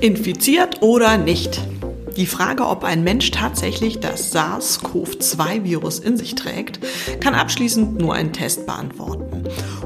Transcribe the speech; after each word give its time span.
Infiziert 0.00 0.80
oder 0.80 1.18
nicht? 1.18 1.60
Die 2.16 2.26
Frage, 2.26 2.66
ob 2.66 2.84
ein 2.84 3.02
Mensch 3.02 3.32
tatsächlich 3.32 3.98
das 3.98 4.32
SARS-CoV-2-Virus 4.32 5.98
in 5.98 6.16
sich 6.16 6.36
trägt, 6.36 6.78
kann 7.20 7.34
abschließend 7.34 7.98
nur 7.98 8.14
ein 8.14 8.32
Test 8.32 8.64
beantworten. 8.64 9.42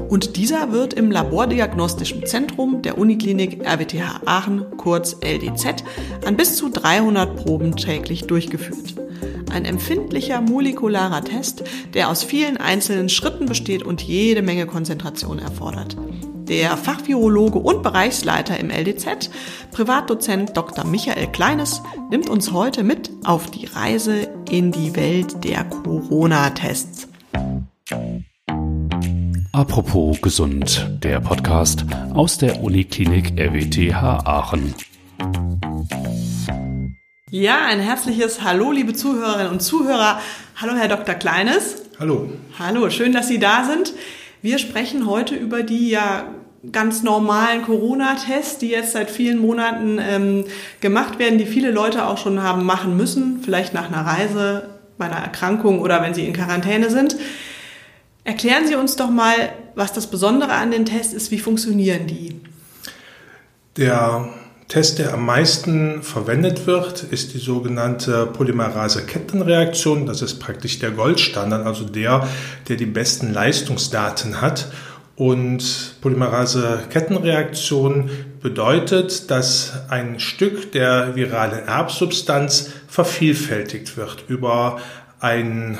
Und 0.09 0.35
dieser 0.35 0.71
wird 0.71 0.93
im 0.93 1.09
Labordiagnostischen 1.09 2.27
Zentrum 2.27 2.83
der 2.83 2.99
Uniklinik 2.99 3.65
RWTH 3.65 4.21
Aachen, 4.25 4.65
kurz 4.77 5.17
LDZ, 5.23 5.83
an 6.25 6.37
bis 6.37 6.57
zu 6.57 6.69
300 6.69 7.35
Proben 7.35 7.75
täglich 7.75 8.27
durchgeführt. 8.27 8.93
Ein 9.51 9.65
empfindlicher 9.65 10.41
molekularer 10.41 11.23
Test, 11.23 11.63
der 11.95 12.09
aus 12.09 12.23
vielen 12.23 12.57
einzelnen 12.57 13.09
Schritten 13.09 13.47
besteht 13.47 13.81
und 13.81 14.03
jede 14.03 14.43
Menge 14.43 14.67
Konzentration 14.67 15.39
erfordert. 15.39 15.97
Der 16.47 16.75
Fachvirologe 16.75 17.57
und 17.57 17.83
Bereichsleiter 17.83 18.59
im 18.59 18.69
LDZ, 18.69 19.29
Privatdozent 19.71 20.57
Dr. 20.57 20.85
Michael 20.85 21.27
Kleines, 21.27 21.81
nimmt 22.11 22.29
uns 22.29 22.51
heute 22.51 22.83
mit 22.83 23.09
auf 23.23 23.49
die 23.49 23.65
Reise 23.65 24.27
in 24.51 24.73
die 24.73 24.93
Welt 24.95 25.43
der 25.45 25.63
Corona-Tests. 25.63 27.07
Apropos 29.53 30.21
gesund, 30.21 30.99
der 31.01 31.21
Podcast 31.21 31.85
aus 32.13 32.37
der 32.37 32.61
Uniklinik 32.61 33.39
RWTH 33.39 34.25
Aachen. 34.25 34.75
Ja, 37.29 37.65
ein 37.65 37.79
herzliches 37.79 38.43
Hallo, 38.43 38.71
liebe 38.71 38.93
Zuhörerinnen 38.93 39.51
und 39.51 39.61
Zuhörer. 39.61 40.19
Hallo, 40.57 40.73
Herr 40.75 40.89
Dr. 40.89 41.15
Kleines. 41.15 41.83
Hallo. 41.99 42.29
Hallo, 42.59 42.89
schön, 42.89 43.13
dass 43.13 43.29
Sie 43.29 43.39
da 43.39 43.63
sind. 43.63 43.93
Wir 44.43 44.59
sprechen 44.59 45.07
heute 45.07 45.35
über 45.35 45.63
die 45.63 45.89
ja 45.89 46.25
ganz 46.69 47.01
normalen 47.01 47.61
Corona-Tests, 47.63 48.57
die 48.57 48.71
jetzt 48.71 48.91
seit 48.91 49.09
vielen 49.09 49.39
Monaten 49.39 49.99
ähm, 50.01 50.43
gemacht 50.81 51.17
werden, 51.17 51.37
die 51.37 51.45
viele 51.45 51.71
Leute 51.71 52.05
auch 52.05 52.17
schon 52.17 52.43
haben 52.43 52.65
machen 52.65 52.97
müssen, 52.97 53.39
vielleicht 53.41 53.73
nach 53.73 53.87
einer 53.87 54.05
Reise, 54.05 54.69
bei 54.97 55.05
einer 55.05 55.15
Erkrankung 55.15 55.79
oder 55.79 56.01
wenn 56.01 56.13
sie 56.13 56.25
in 56.25 56.33
Quarantäne 56.33 56.89
sind. 56.89 57.15
Erklären 58.25 58.67
Sie 58.67 58.75
uns 58.75 58.97
doch 58.97 59.09
mal, 59.09 59.33
was 59.75 59.93
das 59.93 60.07
Besondere 60.07 60.51
an 60.51 60.71
den 60.71 60.85
Tests 60.85 61.13
ist, 61.13 61.31
wie 61.31 61.39
funktionieren 61.39 62.05
die? 62.05 62.41
Der 63.77 64.27
Test, 64.73 64.97
der 64.97 65.13
am 65.13 65.25
meisten 65.27 66.01
verwendet 66.01 66.65
wird, 66.65 67.03
ist 67.03 67.35
die 67.35 67.37
sogenannte 67.37 68.25
Polymerase-Kettenreaktion. 68.25 70.07
Das 70.07 70.23
ist 70.23 70.39
praktisch 70.39 70.79
der 70.79 70.89
Goldstandard, 70.89 71.67
also 71.67 71.85
der, 71.85 72.27
der 72.67 72.75
die 72.75 72.87
besten 72.87 73.31
Leistungsdaten 73.31 74.41
hat. 74.41 74.71
Und 75.15 75.97
Polymerase-Kettenreaktion 76.01 78.09
bedeutet, 78.41 79.29
dass 79.29 79.73
ein 79.89 80.19
Stück 80.19 80.71
der 80.71 81.15
viralen 81.15 81.67
Erbsubstanz 81.67 82.71
vervielfältigt 82.87 83.95
wird 83.95 84.23
über 84.27 84.79
ein 85.19 85.77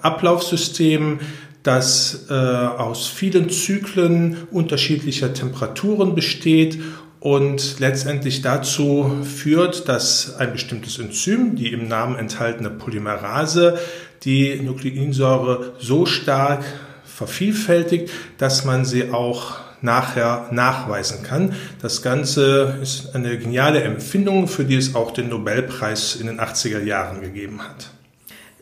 Ablaufsystem, 0.00 1.20
das 1.62 2.26
äh, 2.28 2.34
aus 2.34 3.06
vielen 3.06 3.50
Zyklen 3.50 4.48
unterschiedlicher 4.50 5.32
Temperaturen 5.32 6.16
besteht 6.16 6.80
und 7.22 7.78
letztendlich 7.78 8.42
dazu 8.42 9.22
führt, 9.22 9.88
dass 9.88 10.34
ein 10.36 10.52
bestimmtes 10.52 10.98
Enzym, 10.98 11.54
die 11.54 11.72
im 11.72 11.86
Namen 11.86 12.16
enthaltene 12.16 12.68
Polymerase, 12.68 13.78
die 14.24 14.60
Nukleinsäure 14.60 15.74
so 15.78 16.04
stark 16.04 16.64
vervielfältigt, 17.04 18.10
dass 18.38 18.64
man 18.64 18.84
sie 18.84 19.12
auch 19.12 19.54
nachher 19.82 20.48
nachweisen 20.50 21.22
kann. 21.22 21.54
Das 21.80 22.02
Ganze 22.02 22.78
ist 22.82 23.14
eine 23.14 23.38
geniale 23.38 23.82
Empfindung, 23.82 24.48
für 24.48 24.64
die 24.64 24.76
es 24.76 24.96
auch 24.96 25.12
den 25.12 25.28
Nobelpreis 25.28 26.16
in 26.16 26.26
den 26.26 26.40
80er 26.40 26.82
Jahren 26.82 27.20
gegeben 27.20 27.62
hat. 27.62 27.90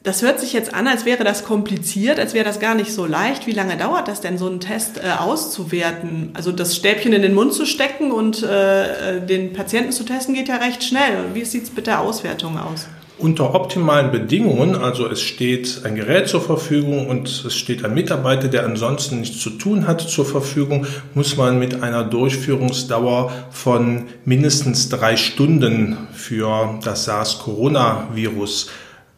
Das 0.03 0.23
hört 0.23 0.41
sich 0.41 0.55
jetzt 0.55 0.73
an, 0.73 0.89
als 0.89 1.05
wäre 1.05 1.25
das 1.25 1.45
kompliziert, 1.45 2.19
als 2.19 2.33
wäre 2.33 2.47
das 2.47 2.59
gar 2.59 2.75
nicht 2.75 2.91
so 2.91 3.05
leicht. 3.05 3.47
Wie 3.47 3.53
lange 3.53 3.77
dauert 3.77 4.09
das 4.09 4.22
denn, 4.22 4.38
so 4.38 4.47
einen 4.47 4.59
Test 4.59 4.97
äh, 4.97 5.11
auszuwerten? 5.11 6.31
Also 6.33 6.53
das 6.53 6.75
Stäbchen 6.75 7.12
in 7.12 7.21
den 7.21 7.34
Mund 7.34 7.53
zu 7.53 7.66
stecken 7.66 8.11
und 8.11 8.43
äh, 8.43 9.19
äh 9.19 9.21
den 9.21 9.53
Patienten 9.53 9.93
zu 9.93 10.05
testen, 10.05 10.34
geht 10.34 10.49
ja 10.49 10.56
recht 10.56 10.83
schnell. 10.84 11.27
Wie 11.34 11.44
sieht 11.44 11.65
es 11.65 11.77
mit 11.77 11.87
der 11.87 12.00
Auswertung 12.00 12.59
aus? 12.59 12.88
Unter 13.19 13.55
optimalen 13.55 14.11
Bedingungen, 14.11 14.75
also 14.75 15.06
es 15.06 15.21
steht 15.21 15.83
ein 15.84 15.97
Gerät 15.97 16.28
zur 16.28 16.41
Verfügung 16.41 17.06
und 17.06 17.28
es 17.28 17.55
steht 17.55 17.84
ein 17.84 17.93
Mitarbeiter, 17.93 18.49
der 18.49 18.65
ansonsten 18.65 19.21
nichts 19.21 19.41
zu 19.41 19.50
tun 19.50 19.87
hat, 19.87 20.00
zur 20.00 20.25
Verfügung, 20.25 20.87
muss 21.12 21.37
man 21.37 21.59
mit 21.59 21.82
einer 21.82 22.05
Durchführungsdauer 22.05 23.31
von 23.50 24.06
mindestens 24.25 24.88
drei 24.88 25.19
Stunden 25.19 26.09
für 26.15 26.78
das 26.82 27.05
SARS-Coronavirus 27.05 28.71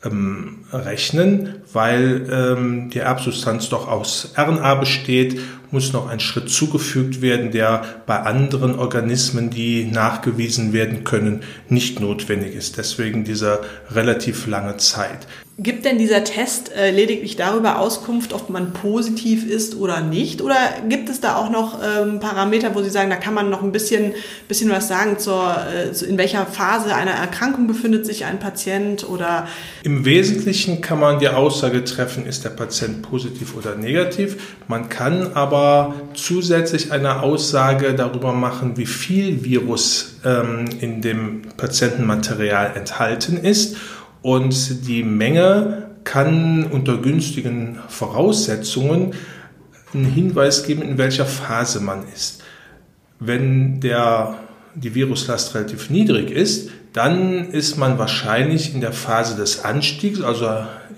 ähm, 0.05 0.62
rechnen, 0.73 1.57
weil 1.73 2.27
ähm, 2.31 2.91
die 2.91 2.99
Erbsubstanz 2.99 3.69
doch 3.69 3.89
aus 3.89 4.33
RNA 4.37 4.75
besteht, 4.77 5.41
muss 5.71 5.93
noch 5.93 6.09
ein 6.09 6.21
Schritt 6.21 6.51
zugefügt 6.51 7.23
werden, 7.23 7.51
der 7.51 7.85
bei 8.07 8.21
anderen 8.21 8.79
Organismen, 8.79 9.51
die 9.51 9.85
nachgewiesen 9.85 10.73
werden 10.73 11.05
können, 11.05 11.43
nicht 11.69 11.99
notwendig 11.99 12.55
ist. 12.55 12.77
Deswegen 12.77 13.25
diese 13.25 13.61
relativ 13.91 14.47
lange 14.47 14.77
Zeit. 14.77 15.27
Gibt 15.59 15.85
denn 15.85 15.99
dieser 15.99 16.25
Test 16.25 16.73
äh, 16.75 16.91
lediglich 16.91 17.37
darüber 17.37 17.79
Auskunft, 17.79 18.33
ob 18.33 18.49
man 18.49 18.73
positiv 18.73 19.49
ist 19.49 19.77
oder 19.77 20.01
nicht? 20.01 20.41
Oder 20.41 20.57
gibt 20.89 21.11
es 21.11 21.21
da 21.21 21.37
auch 21.37 21.51
noch 21.51 21.79
ähm, 21.83 22.21
Parameter, 22.21 22.75
wo 22.75 22.83
Sie 22.83 22.89
sagen, 22.89 23.11
da 23.11 23.17
kann 23.17 23.35
man 23.35 23.51
noch 23.51 23.63
ein 23.63 23.71
bisschen, 23.71 24.15
bisschen 24.49 24.71
was 24.71 24.89
sagen, 24.89 25.19
zur, 25.19 25.55
äh, 25.55 26.05
in 26.07 26.17
welcher 26.17 26.47
Phase 26.47 26.95
einer 26.95 27.11
Erkrankung 27.11 27.67
befindet 27.67 28.07
sich 28.07 28.25
ein 28.25 28.39
Patient? 28.39 29.07
Oder 29.07 29.47
Im 29.83 30.07
Wesentlichen 30.07 30.62
kann 30.81 31.01
man 31.01 31.19
die 31.19 31.29
Aussage 31.29 31.85
treffen, 31.85 32.27
ist 32.27 32.45
der 32.45 32.51
Patient 32.51 33.03
positiv 33.03 33.57
oder 33.57 33.75
negativ. 33.75 34.57
Man 34.69 34.89
kann 34.89 35.33
aber 35.35 35.95
zusätzlich 36.15 36.93
eine 36.93 37.23
Aussage 37.23 37.95
darüber 37.95 38.33
machen, 38.33 38.77
wie 38.77 38.87
viel 38.87 39.45
Virus 39.45 40.17
ähm, 40.25 40.67
in 40.81 41.01
dem 41.01 41.43
Patientenmaterial 41.57 42.77
enthalten 42.77 43.37
ist 43.37 43.77
und 44.23 44.87
die 44.87 45.03
Menge 45.03 45.91
kann 46.05 46.65
unter 46.65 46.97
günstigen 46.99 47.79
Voraussetzungen 47.89 49.15
einen 49.95 50.05
Hinweis 50.05 50.65
geben, 50.65 50.83
in 50.83 50.99
welcher 50.99 51.27
Phase 51.27 51.81
man 51.81 52.05
ist. 52.15 52.43
Wenn 53.21 53.81
der, 53.81 54.37
die 54.75 54.95
Viruslast 54.95 55.55
relativ 55.55 55.91
niedrig 55.91 56.31
ist, 56.31 56.71
dann 56.93 57.51
ist 57.51 57.79
man 57.79 57.99
wahrscheinlich 57.99 58.75
in 58.75 58.81
der 58.81 58.93
Phase 58.93 59.37
des 59.37 59.65
Anstiegs, 59.65 60.21
also 60.21 60.47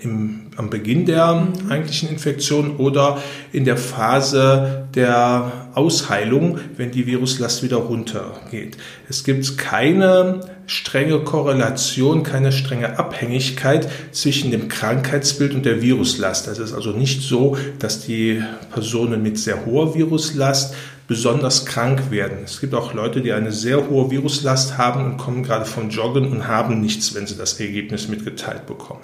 im, 0.01 0.47
am 0.57 0.69
Beginn 0.69 1.05
der 1.05 1.35
mhm. 1.35 1.71
eigentlichen 1.71 2.09
Infektion 2.09 2.77
oder 2.77 3.21
in 3.53 3.65
der 3.65 3.77
Phase 3.77 4.87
der 4.93 5.69
Ausheilung, 5.73 6.59
wenn 6.77 6.91
die 6.91 7.07
Viruslast 7.07 7.63
wieder 7.63 7.77
runtergeht. 7.77 8.77
Es 9.09 9.23
gibt 9.23 9.57
keine 9.57 10.41
strenge 10.67 11.19
Korrelation, 11.19 12.23
keine 12.23 12.51
strenge 12.51 12.97
Abhängigkeit 12.99 13.87
zwischen 14.11 14.51
dem 14.51 14.67
Krankheitsbild 14.67 15.53
und 15.53 15.65
der 15.65 15.81
Viruslast. 15.81 16.47
Es 16.47 16.59
ist 16.59 16.73
also 16.73 16.91
nicht 16.91 17.21
so, 17.21 17.57
dass 17.79 18.05
die 18.05 18.41
Personen 18.73 19.23
mit 19.23 19.37
sehr 19.37 19.65
hoher 19.65 19.95
Viruslast 19.95 20.75
besonders 21.07 21.65
krank 21.65 22.09
werden. 22.09 22.39
Es 22.43 22.59
gibt 22.59 22.73
auch 22.73 22.93
Leute, 22.93 23.21
die 23.21 23.31
eine 23.31 23.51
sehr 23.51 23.89
hohe 23.89 24.09
Viruslast 24.09 24.77
haben 24.77 25.05
und 25.05 25.17
kommen 25.17 25.43
gerade 25.43 25.65
vom 25.65 25.89
Joggen 25.89 26.31
und 26.31 26.47
haben 26.47 26.81
nichts, 26.81 27.13
wenn 27.13 27.27
sie 27.27 27.37
das 27.37 27.59
Ergebnis 27.59 28.07
mitgeteilt 28.07 28.65
bekommen. 28.65 29.01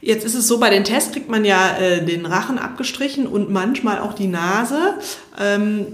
Jetzt 0.00 0.24
ist 0.24 0.34
es 0.34 0.46
so, 0.46 0.58
bei 0.58 0.70
den 0.70 0.84
Tests 0.84 1.12
kriegt 1.12 1.28
man 1.28 1.44
ja 1.44 1.76
äh, 1.78 2.04
den 2.04 2.26
Rachen 2.26 2.58
abgestrichen 2.58 3.26
und 3.26 3.50
manchmal 3.50 3.98
auch 3.98 4.12
die 4.12 4.26
Nase. 4.26 4.94
Ähm, 5.40 5.86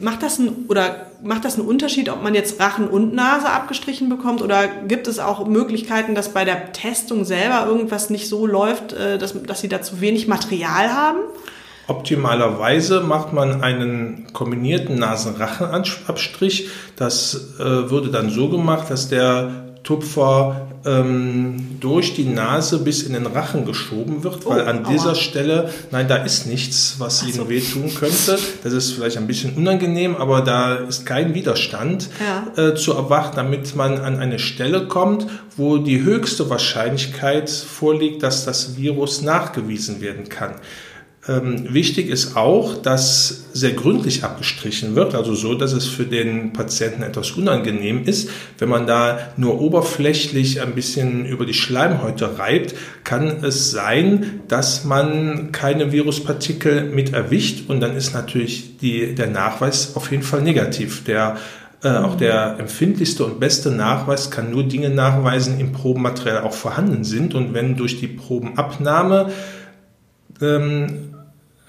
macht 0.00 0.22
das 0.22 0.38
ein, 0.38 0.66
oder 0.68 1.10
macht 1.22 1.44
das 1.44 1.58
einen 1.58 1.68
Unterschied, 1.68 2.08
ob 2.08 2.22
man 2.22 2.34
jetzt 2.34 2.58
Rachen 2.58 2.88
und 2.88 3.14
Nase 3.14 3.48
abgestrichen 3.50 4.08
bekommt 4.08 4.40
oder 4.40 4.66
gibt 4.66 5.06
es 5.08 5.18
auch 5.18 5.46
Möglichkeiten, 5.46 6.14
dass 6.14 6.30
bei 6.30 6.44
der 6.44 6.72
Testung 6.72 7.24
selber 7.24 7.66
irgendwas 7.66 8.08
nicht 8.08 8.28
so 8.28 8.46
läuft, 8.46 8.92
äh, 8.92 9.18
dass, 9.18 9.34
dass 9.42 9.60
sie 9.60 9.68
da 9.68 9.82
zu 9.82 10.00
wenig 10.00 10.26
Material 10.26 10.94
haben? 10.94 11.18
Optimalerweise 11.86 13.00
macht 13.00 13.32
man 13.32 13.62
einen 13.62 14.32
kombinierten 14.32 14.98
Nasenrachenabstrich. 14.98 16.68
Das 16.96 17.54
äh, 17.58 17.90
würde 17.90 18.10
dann 18.10 18.30
so 18.30 18.48
gemacht, 18.48 18.90
dass 18.90 19.08
der 19.08 19.70
Tupfer 19.82 20.68
ähm, 20.84 21.78
durch 21.80 22.14
die 22.14 22.24
Nase 22.24 22.78
bis 22.78 23.02
in 23.02 23.14
den 23.14 23.26
Rachen 23.26 23.64
geschoben 23.64 24.22
wird, 24.24 24.46
weil 24.46 24.62
oh, 24.62 24.64
an 24.64 24.84
aua. 24.84 24.92
dieser 24.92 25.14
Stelle, 25.14 25.70
nein, 25.90 26.06
da 26.06 26.16
ist 26.16 26.46
nichts, 26.46 26.96
was 26.98 27.22
Ihnen 27.22 27.32
so. 27.32 27.48
wehtun 27.48 27.94
könnte. 27.94 28.38
Das 28.62 28.72
ist 28.72 28.92
vielleicht 28.92 29.16
ein 29.16 29.26
bisschen 29.26 29.54
unangenehm, 29.54 30.16
aber 30.16 30.42
da 30.42 30.74
ist 30.74 31.06
kein 31.06 31.34
Widerstand 31.34 32.08
ja. 32.20 32.62
äh, 32.62 32.74
zu 32.74 32.92
erwarten, 32.92 33.36
damit 33.36 33.74
man 33.74 33.98
an 33.98 34.18
eine 34.18 34.38
Stelle 34.38 34.86
kommt, 34.86 35.26
wo 35.56 35.78
die 35.78 36.02
höchste 36.02 36.48
Wahrscheinlichkeit 36.50 37.50
vorliegt, 37.50 38.22
dass 38.22 38.44
das 38.44 38.76
Virus 38.76 39.22
nachgewiesen 39.22 40.00
werden 40.00 40.28
kann. 40.28 40.54
Ähm, 41.30 41.72
wichtig 41.72 42.08
ist 42.08 42.36
auch, 42.36 42.82
dass 42.82 43.44
sehr 43.52 43.70
gründlich 43.70 44.24
abgestrichen 44.24 44.96
wird, 44.96 45.14
also 45.14 45.32
so, 45.34 45.54
dass 45.54 45.72
es 45.72 45.86
für 45.86 46.04
den 46.04 46.52
Patienten 46.52 47.04
etwas 47.04 47.30
unangenehm 47.30 48.02
ist. 48.04 48.30
Wenn 48.58 48.68
man 48.68 48.88
da 48.88 49.32
nur 49.36 49.60
oberflächlich 49.60 50.60
ein 50.60 50.74
bisschen 50.74 51.24
über 51.26 51.46
die 51.46 51.54
Schleimhäute 51.54 52.36
reibt, 52.38 52.74
kann 53.04 53.44
es 53.44 53.70
sein, 53.70 54.40
dass 54.48 54.84
man 54.84 55.52
keine 55.52 55.92
Viruspartikel 55.92 56.86
mit 56.86 57.12
erwischt 57.12 57.70
und 57.70 57.78
dann 57.78 57.96
ist 57.96 58.12
natürlich 58.12 58.78
die, 58.78 59.14
der 59.14 59.28
Nachweis 59.28 59.94
auf 59.94 60.10
jeden 60.10 60.24
Fall 60.24 60.42
negativ. 60.42 61.04
Der 61.04 61.36
äh, 61.84 61.90
auch 61.90 62.16
der 62.16 62.56
empfindlichste 62.58 63.24
und 63.24 63.38
beste 63.38 63.70
Nachweis 63.70 64.32
kann 64.32 64.50
nur 64.50 64.64
Dinge 64.64 64.90
nachweisen, 64.90 65.60
im 65.60 65.70
Probenmaterial 65.70 66.42
auch 66.42 66.54
vorhanden 66.54 67.04
sind. 67.04 67.36
Und 67.36 67.54
wenn 67.54 67.76
durch 67.76 68.00
die 68.00 68.08
Probenabnahme 68.08 69.30
ähm, 70.42 71.10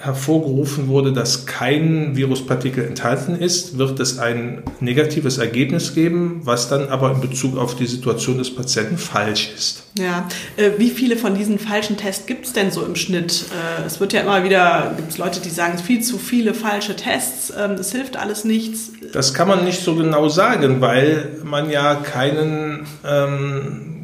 hervorgerufen 0.02 0.88
wurde, 0.88 1.14
dass 1.14 1.46
kein 1.46 2.16
Viruspartikel 2.16 2.84
enthalten 2.84 3.36
ist, 3.36 3.78
wird 3.78 4.00
es 4.00 4.18
ein 4.18 4.64
negatives 4.80 5.38
Ergebnis 5.38 5.94
geben, 5.94 6.42
was 6.44 6.70
dann 6.70 6.90
aber 6.90 7.12
in 7.12 7.22
Bezug 7.22 7.58
auf 7.58 7.76
die 7.76 7.86
Situation 7.86 8.38
des 8.38 8.54
Patienten 8.54 8.98
falsch 8.98 9.52
ist. 9.56 9.84
Ja, 10.00 10.28
äh, 10.58 10.72
wie 10.78 10.90
viele 10.90 11.18
von 11.18 11.36
diesen 11.36 11.60
falschen 11.60 11.98
Tests 11.98 12.26
gibt 12.26 12.46
es 12.46 12.54
denn 12.54 12.72
so 12.72 12.84
im 12.84 12.96
Schnitt? 12.96 13.46
Äh, 13.52 13.86
es 13.86 14.00
wird 14.00 14.14
ja 14.14 14.22
immer 14.22 14.44
wieder, 14.44 14.94
gibt 14.98 15.12
es 15.12 15.18
Leute, 15.18 15.40
die 15.40 15.50
sagen, 15.50 15.78
viel 15.78 16.02
zu 16.02 16.18
viele 16.18 16.54
falsche 16.54 16.96
Tests, 16.96 17.54
ähm, 17.58 17.76
das 17.78 17.92
hilft 17.92 18.18
alles 18.18 18.44
nichts. 18.44 18.92
Das 19.14 19.34
kann 19.34 19.48
man 19.48 19.66
nicht 19.66 19.82
so 19.82 19.96
genau 19.96 20.30
sagen, 20.30 20.82
weil 20.82 21.40
man 21.44 21.70
ja 21.70 21.96
keinen 21.96 22.88
ähm, 23.06 24.01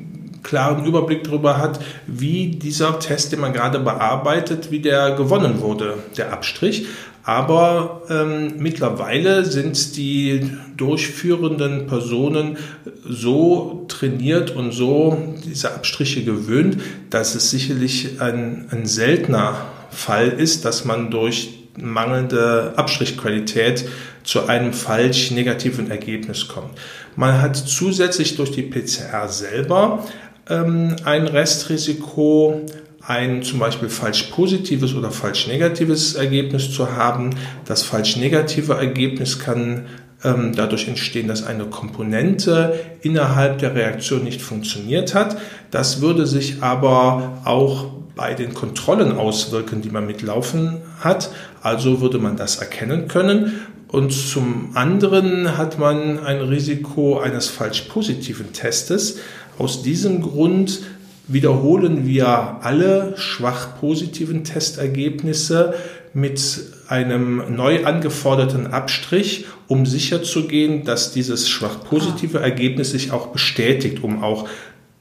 klaren 0.47 0.85
Überblick 0.85 1.25
darüber 1.25 1.57
hat, 1.57 1.79
wie 2.07 2.47
dieser 2.47 2.99
Test, 2.99 3.33
den 3.33 3.41
man 3.41 3.51
gerade 3.51 3.79
bearbeitet, 3.79 4.71
wie 4.71 4.79
der 4.79 5.11
gewonnen 5.11 5.59
wurde, 5.61 5.95
der 6.17 6.31
Abstrich. 6.31 6.87
Aber 7.23 8.03
ähm, 8.09 8.53
mittlerweile 8.57 9.43
sind 9.43 9.97
die 9.97 10.49
durchführenden 10.77 11.85
Personen 11.87 12.57
so 13.05 13.85
trainiert 13.89 14.55
und 14.55 14.71
so 14.71 15.35
diese 15.43 15.73
Abstriche 15.73 16.23
gewöhnt, 16.23 16.77
dass 17.09 17.35
es 17.35 17.51
sicherlich 17.51 18.21
ein, 18.21 18.69
ein 18.71 18.85
seltener 18.85 19.55
Fall 19.91 20.29
ist, 20.29 20.63
dass 20.63 20.85
man 20.85 21.11
durch 21.11 21.57
mangelnde 21.77 22.73
Abstrichqualität 22.77 23.85
zu 24.23 24.47
einem 24.47 24.73
falsch 24.73 25.31
negativen 25.31 25.91
Ergebnis 25.91 26.47
kommt. 26.47 26.71
Man 27.15 27.41
hat 27.41 27.55
zusätzlich 27.55 28.35
durch 28.35 28.51
die 28.51 28.61
PCR 28.61 29.27
selber 29.27 30.05
ein 30.49 31.27
Restrisiko, 31.27 32.61
ein 33.01 33.41
zum 33.43 33.59
Beispiel 33.59 33.89
falsch 33.89 34.23
positives 34.23 34.93
oder 34.93 35.11
falsch 35.11 35.47
negatives 35.47 36.15
Ergebnis 36.15 36.71
zu 36.71 36.91
haben. 36.95 37.31
Das 37.65 37.83
falsch 37.83 38.17
negative 38.17 38.73
Ergebnis 38.73 39.39
kann 39.39 39.85
ähm, 40.23 40.53
dadurch 40.55 40.87
entstehen, 40.87 41.27
dass 41.27 41.45
eine 41.45 41.65
Komponente 41.65 42.79
innerhalb 43.01 43.59
der 43.59 43.75
Reaktion 43.75 44.23
nicht 44.23 44.41
funktioniert 44.41 45.13
hat. 45.13 45.37
Das 45.71 46.01
würde 46.01 46.25
sich 46.25 46.63
aber 46.63 47.41
auch 47.45 47.85
bei 48.15 48.33
den 48.33 48.53
Kontrollen 48.53 49.11
auswirken, 49.13 49.81
die 49.81 49.89
man 49.89 50.05
mitlaufen 50.05 50.77
hat. 50.99 51.29
Also 51.61 52.01
würde 52.01 52.17
man 52.17 52.35
das 52.35 52.57
erkennen 52.57 53.07
können. 53.07 53.61
Und 53.89 54.11
zum 54.11 54.71
anderen 54.73 55.57
hat 55.57 55.79
man 55.79 56.19
ein 56.19 56.41
Risiko 56.41 57.19
eines 57.19 57.47
falsch 57.47 57.81
positiven 57.81 58.51
Testes. 58.51 59.19
Aus 59.57 59.81
diesem 59.81 60.21
Grund 60.21 60.81
wiederholen 61.27 62.05
wir 62.07 62.27
alle 62.61 63.13
schwach 63.17 63.79
positiven 63.79 64.43
Testergebnisse 64.43 65.73
mit 66.13 66.41
einem 66.87 67.55
neu 67.55 67.85
angeforderten 67.85 68.67
Abstrich, 68.67 69.45
um 69.67 69.85
sicherzugehen, 69.85 70.85
dass 70.85 71.11
dieses 71.11 71.49
schwach 71.49 71.83
positive 71.83 72.39
Ergebnis 72.39 72.91
sich 72.91 73.11
auch 73.11 73.27
bestätigt, 73.27 74.03
um 74.03 74.23
auch 74.23 74.47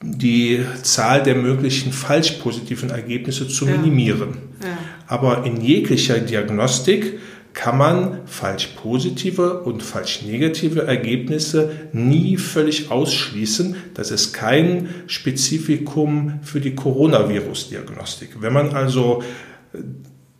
die 0.03 0.63
Zahl 0.83 1.23
der 1.23 1.35
möglichen 1.35 1.91
falsch 1.91 2.33
positiven 2.33 2.89
Ergebnisse 2.89 3.47
zu 3.47 3.65
minimieren. 3.65 4.37
Ja. 4.61 4.67
Ja. 4.69 4.77
Aber 5.07 5.45
in 5.45 5.61
jeglicher 5.61 6.19
Diagnostik 6.19 7.19
kann 7.57 7.79
man 7.79 8.19
falsch 8.27 8.67
positive 8.81 9.61
und 9.61 9.81
falsch 9.81 10.21
negative 10.21 10.85
Ergebnisse 10.85 11.71
nie 11.91 12.37
völlig 12.37 12.91
ausschließen. 12.91 13.75
Das 13.95 14.11
ist 14.11 14.31
kein 14.31 14.89
Spezifikum 15.07 16.39
für 16.43 16.61
die 16.61 16.75
Coronavirus-Diagnostik. 16.75 18.41
Wenn 18.41 18.53
man 18.53 18.75
also 18.75 19.23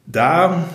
da 0.05 0.65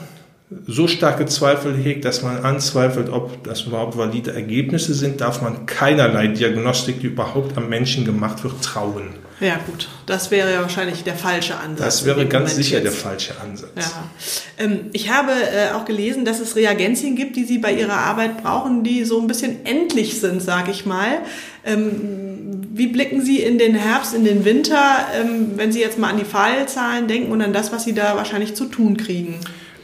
so 0.66 0.88
starke 0.88 1.26
Zweifel 1.26 1.76
hegt, 1.76 2.04
dass 2.04 2.24
man 2.24 2.38
anzweifelt, 2.38 3.08
ob 3.08 3.44
das 3.44 3.62
überhaupt 3.62 3.96
valide 3.96 4.32
Ergebnisse 4.32 4.94
sind, 4.94 5.20
darf 5.20 5.42
man 5.42 5.66
keinerlei 5.66 6.26
Diagnostik, 6.26 7.00
die 7.00 7.06
überhaupt 7.06 7.56
am 7.56 7.68
Menschen 7.68 8.04
gemacht 8.04 8.42
wird, 8.42 8.60
trauen. 8.62 9.10
Ja 9.42 9.58
gut, 9.66 9.88
das 10.06 10.30
wäre 10.30 10.52
ja 10.52 10.62
wahrscheinlich 10.62 11.02
der 11.02 11.16
falsche 11.16 11.56
Ansatz. 11.56 11.84
Das 11.84 12.04
wäre 12.04 12.26
ganz 12.26 12.50
Moment 12.50 12.64
sicher 12.64 12.76
jetzt. 12.76 12.84
der 12.84 12.92
falsche 12.92 13.40
Ansatz. 13.40 13.70
Ja. 13.76 14.64
Ähm, 14.64 14.80
ich 14.92 15.10
habe 15.10 15.32
äh, 15.32 15.72
auch 15.72 15.84
gelesen, 15.84 16.24
dass 16.24 16.38
es 16.38 16.54
Reagenzien 16.54 17.16
gibt, 17.16 17.34
die 17.34 17.44
Sie 17.44 17.58
bei 17.58 17.74
Ihrer 17.74 17.96
Arbeit 17.96 18.40
brauchen, 18.40 18.84
die 18.84 19.04
so 19.04 19.20
ein 19.20 19.26
bisschen 19.26 19.66
endlich 19.66 20.20
sind, 20.20 20.40
sage 20.40 20.70
ich 20.70 20.86
mal. 20.86 21.22
Ähm, 21.64 22.68
wie 22.72 22.86
blicken 22.86 23.20
Sie 23.20 23.40
in 23.40 23.58
den 23.58 23.74
Herbst, 23.74 24.14
in 24.14 24.24
den 24.24 24.44
Winter, 24.44 25.06
ähm, 25.20 25.52
wenn 25.56 25.72
Sie 25.72 25.80
jetzt 25.80 25.98
mal 25.98 26.10
an 26.10 26.18
die 26.18 26.24
Fallzahlen 26.24 27.08
denken 27.08 27.32
und 27.32 27.42
an 27.42 27.52
das, 27.52 27.72
was 27.72 27.82
Sie 27.82 27.94
da 27.94 28.14
wahrscheinlich 28.14 28.54
zu 28.54 28.66
tun 28.66 28.96
kriegen? 28.96 29.40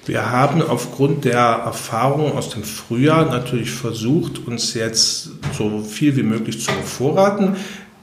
Wir 0.06 0.30
haben 0.30 0.62
aufgrund 0.62 1.26
der 1.26 1.38
Erfahrung 1.38 2.32
aus 2.32 2.48
dem 2.50 2.62
Frühjahr 2.62 3.26
natürlich 3.26 3.72
versucht, 3.72 4.46
uns 4.46 4.72
jetzt 4.72 5.30
so 5.52 5.82
viel 5.82 6.16
wie 6.16 6.22
möglich 6.22 6.64
zu 6.64 6.72
bevorraten. 6.72 7.56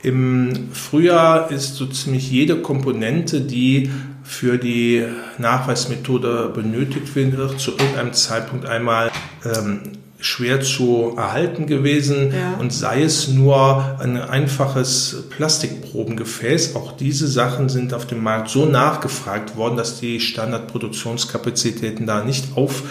Im 0.05 0.69
Frühjahr 0.71 1.49
ist 1.49 1.77
so 1.77 1.87
ziemlich 1.87 2.29
jede 2.29 2.57
Komponente, 2.57 3.41
die 3.41 3.89
für 4.23 4.59
die 4.59 5.03
Nachweismethode 5.39 6.51
benötigt 6.53 7.15
wird, 7.15 7.59
zu 7.59 7.71
irgendeinem 7.71 8.13
Zeitpunkt 8.13 8.67
einmal 8.67 9.09
ähm, 9.43 9.79
schwer 10.19 10.61
zu 10.61 11.15
erhalten 11.17 11.65
gewesen 11.65 12.31
ja. 12.31 12.53
und 12.59 12.71
sei 12.71 13.01
es 13.01 13.29
nur 13.29 13.99
ein 13.99 14.21
einfaches 14.21 15.23
Plastikprobengefäß. 15.31 16.75
Auch 16.75 16.91
diese 16.91 17.27
Sachen 17.27 17.67
sind 17.67 17.91
auf 17.91 18.05
dem 18.05 18.21
Markt 18.21 18.49
so 18.49 18.67
nachgefragt 18.67 19.57
worden, 19.57 19.75
dass 19.75 19.99
die 19.99 20.19
Standardproduktionskapazitäten 20.19 22.05
da 22.05 22.23
nicht 22.23 22.55
auf, 22.55 22.83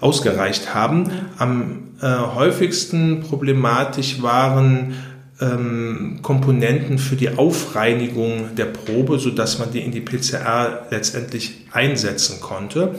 ausgereicht 0.00 0.72
haben. 0.72 1.10
Am 1.36 1.88
äh, 2.00 2.06
häufigsten 2.06 3.22
problematisch 3.22 4.22
waren 4.22 4.94
ähm, 5.40 6.18
Komponenten 6.22 6.98
für 6.98 7.16
die 7.16 7.30
Aufreinigung 7.30 8.54
der 8.56 8.66
Probe, 8.66 9.18
sodass 9.18 9.58
man 9.58 9.70
die 9.72 9.80
in 9.80 9.92
die 9.92 10.00
PCR 10.00 10.86
letztendlich 10.90 11.66
einsetzen 11.72 12.40
konnte. 12.40 12.94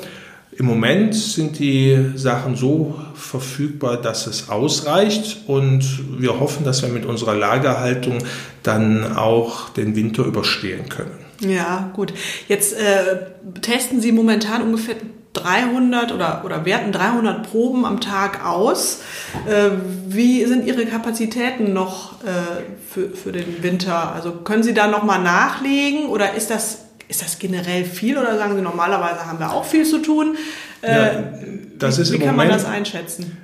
Im 0.54 0.66
Moment 0.66 1.16
sind 1.16 1.60
die 1.60 2.12
Sachen 2.16 2.56
so 2.56 3.00
verfügbar, 3.16 3.98
dass 3.98 4.28
es 4.28 4.50
ausreicht 4.50 5.44
und 5.48 5.84
wir 6.20 6.40
hoffen, 6.40 6.66
dass 6.66 6.82
wir 6.82 6.90
mit 6.90 7.06
unserer 7.06 7.36
Lagerhaltung 7.36 8.18
dann 8.62 9.16
auch 9.16 9.70
den 9.70 9.96
Winter 9.96 10.26
überstehen 10.26 10.90
können. 10.90 11.18
Ja, 11.40 11.92
gut. 11.96 12.14
Jetzt 12.48 12.74
äh, 12.74 13.60
testen 13.62 14.02
Sie 14.02 14.12
momentan 14.12 14.62
ungefähr 14.62 14.96
300 15.34 16.12
oder, 16.12 16.44
oder 16.46 16.66
werten 16.66 16.92
300 16.92 17.50
Proben 17.50 17.86
am 17.86 18.02
Tag 18.02 18.46
aus. 18.46 19.02
Äh, 19.48 19.72
wie 20.08 20.46
sind 20.46 20.66
Ihre 20.66 20.86
Kapazitäten 20.86 21.74
noch 21.74 22.24
äh, 22.24 22.64
für, 22.90 23.10
für 23.10 23.32
den 23.32 23.64
Winter? 23.64 24.14
Also 24.14 24.32
können 24.32 24.64
Sie 24.64 24.74
da 24.74 24.88
nochmal 24.88 25.22
nachlegen 25.22 26.08
oder 26.08 26.34
ist 26.34 26.50
das 26.50 26.86
ist 27.08 27.22
das 27.22 27.40
generell 27.40 27.84
viel 27.84 28.18
oder 28.18 28.38
sagen 28.38 28.56
Sie, 28.56 28.62
normalerweise 28.62 29.26
haben 29.26 29.38
wir 29.38 29.52
auch 29.52 29.66
viel 29.66 29.86
zu 29.86 29.98
tun? 29.98 30.38
Äh, 30.82 30.96
ja, 30.96 31.24
das 31.78 31.98
wie, 31.98 32.02
ist 32.04 32.14
wie 32.14 32.20
kann 32.20 32.36
Moment, 32.36 32.52
man 32.52 32.58
das 32.58 32.66
einschätzen? 32.66 33.38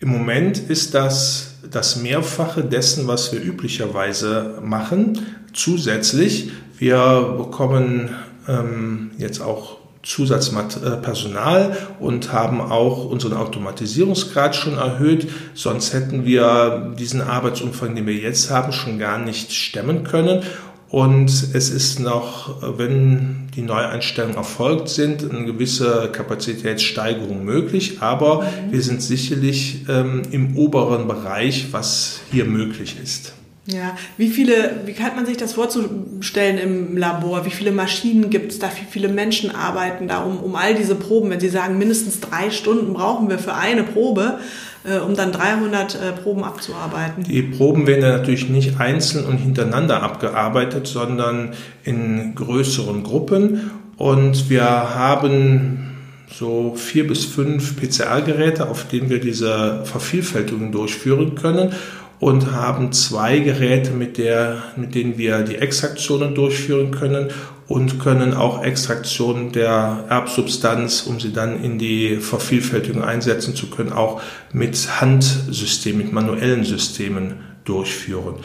Im 0.00 0.08
Moment 0.08 0.58
ist 0.58 0.94
das 0.94 1.54
das 1.70 1.96
Mehrfache 1.96 2.64
dessen, 2.64 3.06
was 3.06 3.32
wir 3.32 3.40
üblicherweise 3.40 4.58
machen. 4.62 5.26
Zusätzlich, 5.52 6.52
wir 6.78 7.34
bekommen 7.38 8.10
ähm, 8.48 9.12
jetzt 9.18 9.40
auch 9.40 9.78
Zusatzpersonal 10.04 11.76
und 11.98 12.32
haben 12.32 12.60
auch 12.60 13.06
unseren 13.06 13.34
Automatisierungsgrad 13.34 14.54
schon 14.54 14.76
erhöht. 14.76 15.28
Sonst 15.54 15.92
hätten 15.92 16.24
wir 16.24 16.94
diesen 16.98 17.22
Arbeitsumfang, 17.22 17.94
den 17.94 18.06
wir 18.06 18.14
jetzt 18.14 18.50
haben, 18.50 18.72
schon 18.72 18.98
gar 18.98 19.18
nicht 19.18 19.52
stemmen 19.52 20.04
können. 20.04 20.42
Und 20.90 21.30
es 21.54 21.70
ist 21.70 21.98
noch, 21.98 22.78
wenn 22.78 23.48
die 23.56 23.62
Neueinstellungen 23.62 24.36
erfolgt 24.36 24.88
sind, 24.88 25.28
eine 25.28 25.44
gewisse 25.44 26.08
Kapazitätssteigerung 26.12 27.44
möglich. 27.44 28.00
Aber 28.00 28.46
wir 28.70 28.80
sind 28.80 29.02
sicherlich 29.02 29.86
ähm, 29.88 30.22
im 30.30 30.56
oberen 30.56 31.08
Bereich, 31.08 31.68
was 31.72 32.20
hier 32.30 32.44
möglich 32.44 32.96
ist. 33.02 33.32
Ja, 33.66 33.96
wie 34.18 34.28
viele, 34.28 34.82
wie 34.84 34.92
kann 34.92 35.16
man 35.16 35.24
sich 35.24 35.38
das 35.38 35.54
vorzustellen 35.54 36.58
im 36.58 36.96
Labor? 36.98 37.46
Wie 37.46 37.50
viele 37.50 37.72
Maschinen 37.72 38.28
gibt 38.28 38.52
es 38.52 38.58
da? 38.58 38.68
Wie 38.68 38.90
viele 38.90 39.08
Menschen 39.08 39.54
arbeiten 39.54 40.06
da 40.06 40.22
um, 40.22 40.38
um 40.38 40.54
all 40.54 40.74
diese 40.74 40.94
Proben? 40.94 41.30
Wenn 41.30 41.40
Sie 41.40 41.48
sagen, 41.48 41.78
mindestens 41.78 42.20
drei 42.20 42.50
Stunden 42.50 42.92
brauchen 42.92 43.30
wir 43.30 43.38
für 43.38 43.54
eine 43.54 43.82
Probe, 43.82 44.38
äh, 44.84 44.98
um 44.98 45.14
dann 45.14 45.32
300 45.32 45.94
äh, 45.94 46.12
Proben 46.12 46.44
abzuarbeiten. 46.44 47.24
Die 47.24 47.40
Proben 47.40 47.86
werden 47.86 48.02
ja 48.02 48.18
natürlich 48.18 48.50
nicht 48.50 48.80
einzeln 48.80 49.24
und 49.24 49.38
hintereinander 49.38 50.02
abgearbeitet, 50.02 50.86
sondern 50.86 51.54
in 51.84 52.34
größeren 52.34 53.02
Gruppen. 53.02 53.70
Und 53.96 54.50
wir 54.50 54.64
haben 54.64 55.96
so 56.30 56.74
vier 56.76 57.06
bis 57.06 57.24
fünf 57.24 57.76
PCR-Geräte, 57.80 58.68
auf 58.68 58.88
denen 58.88 59.08
wir 59.08 59.20
diese 59.20 59.84
Vervielfältigung 59.84 60.70
durchführen 60.70 61.34
können 61.34 61.72
und 62.20 62.52
haben 62.52 62.92
zwei 62.92 63.38
Geräte, 63.38 63.90
mit, 63.90 64.18
der, 64.18 64.62
mit 64.76 64.94
denen 64.94 65.18
wir 65.18 65.42
die 65.42 65.56
Extraktionen 65.56 66.34
durchführen 66.34 66.90
können 66.90 67.28
und 67.66 67.98
können 67.98 68.34
auch 68.34 68.62
Extraktionen 68.62 69.52
der 69.52 70.04
Erbsubstanz, 70.08 71.02
um 71.02 71.18
sie 71.18 71.32
dann 71.32 71.62
in 71.62 71.78
die 71.78 72.16
Vervielfältigung 72.16 73.02
einsetzen 73.02 73.54
zu 73.54 73.70
können, 73.70 73.92
auch 73.92 74.20
mit 74.52 75.00
Handsystemen, 75.00 75.98
mit 75.98 76.12
manuellen 76.12 76.64
Systemen 76.64 77.36
durchführen. 77.64 78.36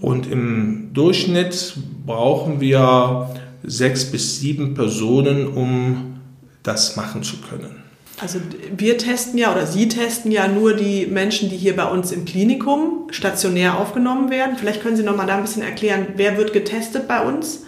Und 0.00 0.30
im 0.30 0.90
Durchschnitt 0.94 1.74
brauchen 2.06 2.60
wir 2.60 3.30
sechs 3.64 4.10
bis 4.10 4.38
sieben 4.40 4.74
Personen, 4.74 5.48
um 5.48 6.20
das 6.62 6.96
machen 6.96 7.22
zu 7.22 7.36
können. 7.38 7.87
Also 8.20 8.40
wir 8.76 8.98
testen 8.98 9.38
ja 9.38 9.52
oder 9.52 9.66
Sie 9.66 9.88
testen 9.88 10.32
ja 10.32 10.48
nur 10.48 10.74
die 10.74 11.06
Menschen, 11.06 11.50
die 11.50 11.56
hier 11.56 11.76
bei 11.76 11.84
uns 11.84 12.10
im 12.10 12.24
Klinikum 12.24 13.08
stationär 13.10 13.78
aufgenommen 13.78 14.30
werden. 14.30 14.56
Vielleicht 14.56 14.82
können 14.82 14.96
Sie 14.96 15.04
noch 15.04 15.16
mal 15.16 15.26
da 15.26 15.36
ein 15.36 15.42
bisschen 15.42 15.62
erklären, 15.62 16.08
wer 16.16 16.36
wird 16.36 16.52
getestet 16.52 17.06
bei 17.06 17.20
uns? 17.22 17.64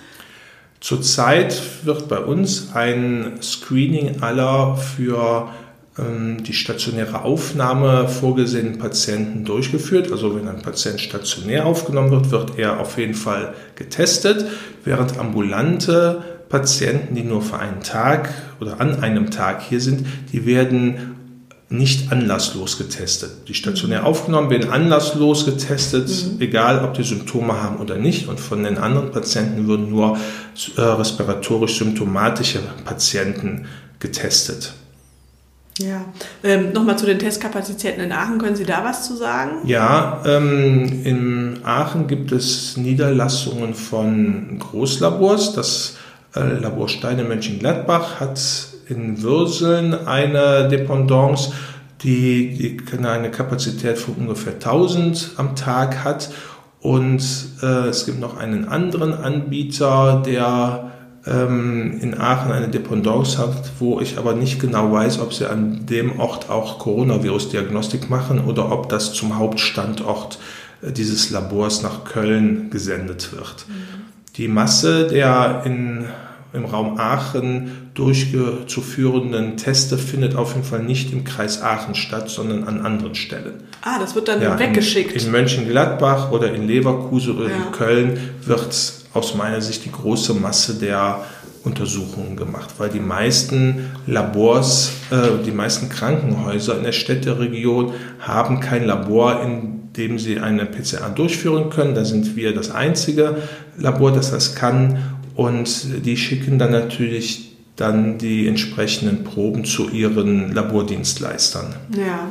Zurzeit 0.80 1.60
wird 1.84 2.08
bei 2.08 2.18
uns 2.18 2.74
ein 2.74 3.38
Screening 3.42 4.22
aller 4.22 4.76
für 4.76 5.50
ähm, 5.98 6.42
die 6.42 6.54
stationäre 6.54 7.22
Aufnahme 7.22 8.08
vorgesehenen 8.08 8.78
Patienten 8.78 9.44
durchgeführt. 9.44 10.10
Also 10.10 10.34
wenn 10.34 10.48
ein 10.48 10.62
Patient 10.62 11.00
stationär 11.00 11.66
aufgenommen 11.66 12.10
wird, 12.10 12.30
wird 12.30 12.58
er 12.58 12.80
auf 12.80 12.98
jeden 12.98 13.14
Fall 13.14 13.54
getestet, 13.76 14.46
während 14.84 15.18
ambulante 15.18 16.39
Patienten, 16.50 17.14
die 17.14 17.22
nur 17.22 17.40
für 17.40 17.58
einen 17.58 17.80
Tag 17.80 18.34
oder 18.60 18.80
an 18.80 19.02
einem 19.02 19.30
Tag 19.30 19.62
hier 19.62 19.80
sind, 19.80 20.04
die 20.32 20.44
werden 20.44 21.16
nicht 21.70 22.10
anlasslos 22.10 22.76
getestet. 22.76 23.48
Die 23.48 23.54
stationär 23.54 24.04
aufgenommen 24.04 24.50
werden 24.50 24.70
anlasslos 24.70 25.46
getestet, 25.46 26.08
mhm. 26.08 26.40
egal 26.40 26.84
ob 26.84 26.94
die 26.94 27.04
Symptome 27.04 27.62
haben 27.62 27.76
oder 27.76 27.96
nicht. 27.96 28.28
Und 28.28 28.40
von 28.40 28.64
den 28.64 28.76
anderen 28.76 29.12
Patienten 29.12 29.68
würden 29.68 29.88
nur 29.88 30.18
äh, 30.76 30.80
respiratorisch 30.80 31.78
symptomatische 31.78 32.58
Patienten 32.84 33.66
getestet. 34.00 34.74
Ja, 35.78 36.04
ähm, 36.42 36.72
nochmal 36.72 36.98
zu 36.98 37.06
den 37.06 37.20
Testkapazitäten 37.20 38.02
in 38.02 38.10
Aachen. 38.10 38.38
Können 38.38 38.56
Sie 38.56 38.64
da 38.64 38.84
was 38.84 39.06
zu 39.06 39.16
sagen? 39.16 39.66
Ja, 39.66 40.22
ähm, 40.26 41.04
in 41.04 41.60
Aachen 41.62 42.08
gibt 42.08 42.32
es 42.32 42.76
Niederlassungen 42.76 43.74
von 43.74 44.58
Großlabors. 44.58 45.52
Das 45.54 45.94
Labor 46.34 46.88
Steine 46.88 47.24
Mönchengladbach 47.24 48.20
hat 48.20 48.40
in 48.88 49.22
Würseln 49.22 49.94
eine 49.94 50.68
Dependance, 50.68 51.52
die, 52.02 52.56
die 52.56 52.98
eine 53.04 53.30
Kapazität 53.30 53.98
von 53.98 54.14
ungefähr 54.14 54.54
1000 54.54 55.32
am 55.36 55.56
Tag 55.56 56.04
hat. 56.04 56.30
Und 56.80 57.22
äh, 57.62 57.88
es 57.88 58.06
gibt 58.06 58.20
noch 58.20 58.38
einen 58.38 58.66
anderen 58.66 59.12
Anbieter, 59.12 60.22
der 60.24 60.92
ähm, 61.26 61.98
in 62.00 62.18
Aachen 62.18 62.52
eine 62.52 62.68
Dependance 62.68 63.36
hat, 63.36 63.72
wo 63.78 64.00
ich 64.00 64.16
aber 64.16 64.32
nicht 64.32 64.60
genau 64.60 64.90
weiß, 64.90 65.20
ob 65.20 65.34
sie 65.34 65.50
an 65.50 65.84
dem 65.86 66.18
Ort 66.18 66.48
auch 66.48 66.78
Coronavirus-Diagnostik 66.78 68.08
machen 68.08 68.40
oder 68.40 68.72
ob 68.72 68.88
das 68.88 69.12
zum 69.12 69.38
Hauptstandort 69.38 70.38
äh, 70.82 70.92
dieses 70.92 71.30
Labors 71.30 71.82
nach 71.82 72.04
Köln 72.04 72.70
gesendet 72.70 73.32
wird. 73.32 73.66
Mhm. 73.68 74.09
Die 74.36 74.48
Masse 74.48 75.08
der 75.08 75.62
in, 75.64 76.04
im 76.52 76.64
Raum 76.64 76.98
Aachen 76.98 77.90
durchzuführenden 77.94 79.56
Teste 79.56 79.98
findet 79.98 80.36
auf 80.36 80.54
jeden 80.54 80.64
Fall 80.64 80.82
nicht 80.82 81.12
im 81.12 81.24
Kreis 81.24 81.62
Aachen 81.62 81.94
statt, 81.94 82.30
sondern 82.30 82.64
an 82.64 82.84
anderen 82.84 83.14
Stellen. 83.14 83.64
Ah, 83.82 83.98
das 83.98 84.14
wird 84.14 84.28
dann 84.28 84.40
ja, 84.40 84.58
weggeschickt. 84.58 85.12
In, 85.12 85.26
in 85.26 85.32
Mönchengladbach 85.32 86.30
oder 86.30 86.52
in 86.52 86.66
Leverkusen 86.66 87.36
oder 87.36 87.50
ja. 87.50 87.56
in 87.56 87.72
Köln 87.72 88.18
wird 88.44 88.94
aus 89.12 89.34
meiner 89.34 89.60
Sicht 89.60 89.84
die 89.84 89.92
große 89.92 90.34
Masse 90.34 90.74
der 90.74 91.24
Untersuchungen 91.62 92.36
gemacht, 92.36 92.70
weil 92.78 92.88
die 92.88 93.00
meisten 93.00 93.90
Labors, 94.06 94.92
äh, 95.10 95.44
die 95.44 95.50
meisten 95.50 95.90
Krankenhäuser 95.90 96.78
in 96.78 96.84
der 96.84 96.92
Städteregion 96.92 97.92
haben 98.20 98.60
kein 98.60 98.86
Labor, 98.86 99.42
in 99.42 99.92
dem 99.96 100.18
sie 100.18 100.38
eine 100.38 100.64
PCR 100.64 101.10
durchführen 101.10 101.68
können. 101.68 101.94
Da 101.94 102.04
sind 102.04 102.36
wir 102.36 102.54
das 102.54 102.70
einzige 102.70 103.42
Labor, 103.80 104.12
das 104.12 104.30
das 104.30 104.54
kann. 104.54 104.98
Und 105.34 106.04
die 106.04 106.16
schicken 106.16 106.58
dann 106.58 106.72
natürlich 106.72 107.50
dann 107.76 108.18
die 108.18 108.46
entsprechenden 108.46 109.24
Proben 109.24 109.64
zu 109.64 109.88
ihren 109.88 110.52
Labordienstleistern. 110.52 111.74
Ja. 111.96 112.28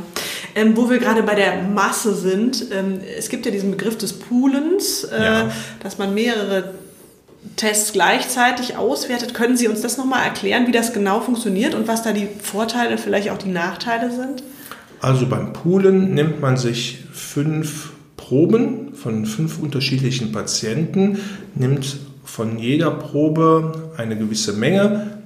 Ähm, 0.54 0.78
wo 0.78 0.90
wir 0.90 1.00
gerade 1.00 1.24
bei 1.24 1.34
der 1.34 1.64
Masse 1.64 2.14
sind, 2.14 2.66
ähm, 2.72 3.00
es 3.18 3.30
gibt 3.30 3.46
ja 3.48 3.52
diesen 3.52 3.72
Begriff 3.72 3.98
des 3.98 4.14
Poolens, 4.14 5.06
äh, 5.06 5.24
ja. 5.24 5.52
dass 5.82 5.98
man 5.98 6.14
mehrere 6.14 6.76
Tests 7.56 7.94
gleichzeitig 7.94 8.78
auswertet. 8.78 9.34
Können 9.34 9.58
Sie 9.58 9.68
uns 9.68 9.82
das 9.82 9.98
nochmal 9.98 10.24
erklären, 10.24 10.68
wie 10.68 10.72
das 10.72 10.94
genau 10.94 11.20
funktioniert 11.20 11.74
und 11.74 11.88
was 11.88 12.04
da 12.04 12.12
die 12.12 12.28
Vorteile, 12.42 12.98
vielleicht 12.98 13.32
auch 13.32 13.38
die 13.38 13.50
Nachteile 13.50 14.12
sind? 14.12 14.44
Also 15.02 15.26
beim 15.26 15.54
Poolen 15.54 16.14
nimmt 16.14 16.42
man 16.42 16.58
sich 16.58 17.06
fünf 17.12 17.92
Proben 18.30 18.94
von 18.94 19.26
fünf 19.26 19.58
unterschiedlichen 19.58 20.32
Patienten, 20.32 21.18
nimmt 21.56 21.98
von 22.24 22.60
jeder 22.60 22.92
Probe 22.92 23.92
eine 23.98 24.16
gewisse 24.16 24.54
Menge, 24.54 25.18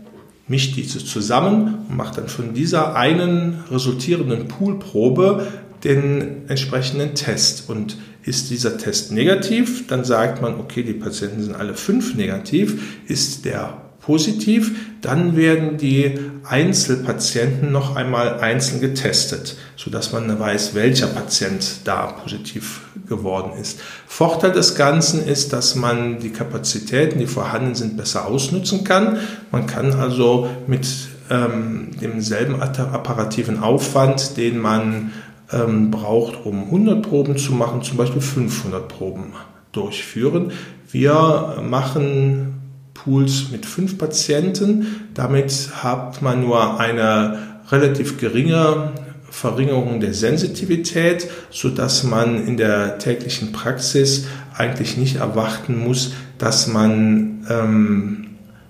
mischt 0.47 0.77
diese 0.77 1.03
zusammen 1.03 1.79
und 1.89 1.97
macht 1.97 2.17
dann 2.17 2.29
von 2.29 2.53
dieser 2.53 2.95
einen 2.95 3.59
resultierenden 3.69 4.47
Poolprobe 4.47 5.47
den 5.83 6.47
entsprechenden 6.47 7.13
Test. 7.13 7.69
Und 7.69 7.97
ist 8.23 8.49
dieser 8.49 8.77
Test 8.77 9.11
negativ, 9.11 9.85
dann 9.87 10.05
sagt 10.05 10.41
man, 10.41 10.55
okay, 10.57 10.83
die 10.83 10.93
Patienten 10.93 11.43
sind 11.43 11.57
alle 11.57 11.73
fünf 11.73 12.15
negativ. 12.15 13.01
Ist 13.09 13.43
der 13.43 13.81
positiv, 14.05 14.75
dann 15.01 15.35
werden 15.35 15.77
die 15.77 16.19
Einzelpatienten 16.43 17.71
noch 17.71 17.95
einmal 17.95 18.39
einzeln 18.39 18.81
getestet, 18.81 19.55
sodass 19.75 20.11
man 20.11 20.39
weiß, 20.39 20.75
welcher 20.75 21.07
Patient 21.07 21.77
da 21.85 22.07
positiv 22.07 22.81
geworden 23.07 23.53
ist. 23.59 23.79
Vorteil 24.07 24.51
des 24.51 24.75
Ganzen 24.75 25.25
ist, 25.25 25.53
dass 25.53 25.75
man 25.75 26.19
die 26.19 26.31
Kapazitäten, 26.31 27.19
die 27.19 27.27
vorhanden 27.27 27.75
sind, 27.75 27.97
besser 27.97 28.27
ausnutzen 28.27 28.83
kann. 28.83 29.17
Man 29.51 29.67
kann 29.67 29.93
also 29.93 30.49
mit 30.67 30.87
ähm, 31.29 31.91
demselben 32.01 32.61
apparativen 32.61 33.61
Aufwand, 33.61 34.37
den 34.37 34.59
man 34.59 35.11
ähm, 35.51 35.91
braucht, 35.91 36.45
um 36.45 36.65
100 36.65 37.01
Proben 37.01 37.37
zu 37.37 37.53
machen, 37.53 37.83
zum 37.83 37.97
Beispiel 37.97 38.21
500 38.21 38.87
Proben 38.87 39.33
durchführen. 39.71 40.51
Wir 40.91 41.61
machen 41.63 42.52
Pools 42.93 43.49
mit 43.51 43.65
fünf 43.65 43.97
Patienten. 43.97 45.09
Damit 45.13 45.69
hat 45.83 46.21
man 46.21 46.41
nur 46.41 46.79
eine 46.79 47.61
relativ 47.69 48.17
geringe 48.17 48.93
Verringerung 49.29 49.99
der 49.99 50.13
Sensitivität, 50.13 51.27
so 51.49 51.69
dass 51.69 52.03
man 52.03 52.45
in 52.45 52.55
der 52.57 52.99
täglichen 52.99 53.51
Praxis 53.51 54.27
eigentlich 54.55 54.95
nicht 54.95 55.15
erwarten 55.15 55.79
muss, 55.79 56.13
dass 56.37 56.67
man 56.67 57.45
ähm, 57.49 58.27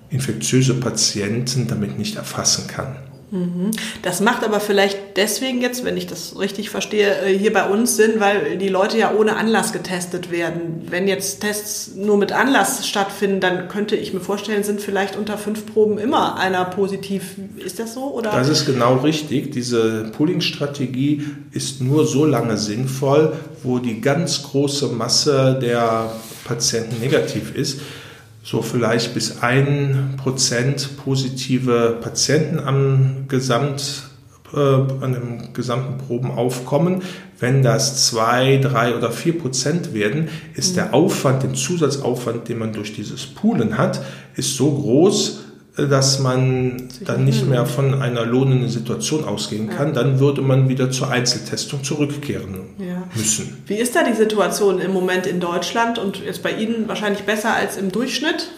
infektiöse 0.09 0.75
Patienten 0.75 1.67
damit 1.67 1.97
nicht 1.97 2.15
erfassen 2.15 2.67
kann. 2.67 2.95
Mhm. 3.33 3.71
Das 4.03 4.21
macht 4.21 4.43
aber 4.43 4.59
vielleicht 4.59 5.17
deswegen 5.17 5.59
jetzt, 5.59 5.83
wenn 5.83 5.97
ich 5.97 6.05
das 6.05 6.37
richtig 6.37 6.69
verstehe, 6.69 7.17
äh, 7.25 7.35
hier 7.35 7.51
bei 7.51 7.67
uns 7.67 7.95
Sinn, 7.95 8.19
weil 8.19 8.59
die 8.59 8.69
Leute 8.69 8.99
ja 8.99 9.11
ohne 9.11 9.37
Anlass 9.37 9.73
getestet 9.73 10.29
werden. 10.29 10.83
Wenn 10.87 11.07
jetzt 11.07 11.41
Tests 11.41 11.95
nur 11.95 12.17
mit 12.17 12.31
Anlass 12.31 12.87
stattfinden, 12.87 13.39
dann 13.39 13.69
könnte 13.69 13.95
ich 13.95 14.13
mir 14.13 14.19
vorstellen, 14.19 14.63
sind 14.63 14.81
vielleicht 14.81 15.15
unter 15.15 15.39
fünf 15.39 15.65
Proben 15.65 15.97
immer 15.97 16.37
einer 16.37 16.63
positiv. 16.65 17.23
Ist 17.57 17.79
das 17.79 17.95
so? 17.95 18.13
Oder? 18.13 18.29
Das 18.29 18.49
ist 18.49 18.67
genau 18.67 18.97
richtig. 18.97 19.51
Diese 19.51 20.11
Pooling-Strategie 20.15 21.25
ist 21.51 21.81
nur 21.81 22.05
so 22.05 22.25
lange 22.25 22.57
sinnvoll, 22.57 23.33
wo 23.63 23.79
die 23.79 23.99
ganz 23.99 24.43
große 24.43 24.89
Masse 24.89 25.57
der 25.59 26.11
Patienten 26.45 26.99
negativ 26.99 27.55
ist 27.55 27.79
so 28.43 28.61
vielleicht 28.61 29.13
bis 29.13 29.41
ein 29.41 30.15
Prozent 30.17 30.97
positive 31.03 31.97
Patienten 32.01 32.59
am 32.59 33.25
Gesamt 33.29 34.03
äh, 34.53 34.59
an 34.59 35.13
dem 35.13 35.53
gesamten 35.53 35.97
Probenaufkommen. 35.97 37.01
Wenn 37.39 37.63
das 37.63 38.07
zwei, 38.07 38.57
drei 38.57 38.95
oder 38.95 39.11
vier 39.11 39.37
Prozent 39.37 39.93
werden, 39.93 40.27
ist 40.55 40.71
mhm. 40.71 40.75
der 40.75 40.93
Aufwand, 40.93 41.43
den 41.43 41.55
Zusatzaufwand, 41.55 42.49
den 42.49 42.59
man 42.59 42.73
durch 42.73 42.93
dieses 42.93 43.25
Poolen 43.25 43.77
hat, 43.77 44.01
ist 44.35 44.55
so 44.55 44.71
groß, 44.71 45.39
dass 45.75 46.19
man 46.19 46.87
dann 47.03 47.25
nicht 47.25 47.47
mehr 47.47 47.65
von 47.65 47.99
einer 47.99 48.25
lohnenden 48.25 48.69
Situation 48.69 49.23
ausgehen 49.25 49.69
kann, 49.71 49.93
dann 49.93 50.19
würde 50.19 50.41
man 50.41 50.69
wieder 50.69 50.91
zur 50.91 51.09
Einzeltestung 51.09 51.83
zurückkehren 51.83 52.59
ja. 52.77 53.03
müssen. 53.15 53.63
Wie 53.65 53.75
ist 53.75 53.95
da 53.95 54.03
die 54.03 54.13
Situation 54.13 54.79
im 54.79 54.93
Moment 54.93 55.25
in 55.25 55.39
Deutschland 55.39 55.97
und 55.97 56.21
ist 56.21 56.43
bei 56.43 56.51
Ihnen 56.51 56.87
wahrscheinlich 56.87 57.23
besser 57.23 57.55
als 57.55 57.77
im 57.77 57.91
Durchschnitt? 57.91 58.51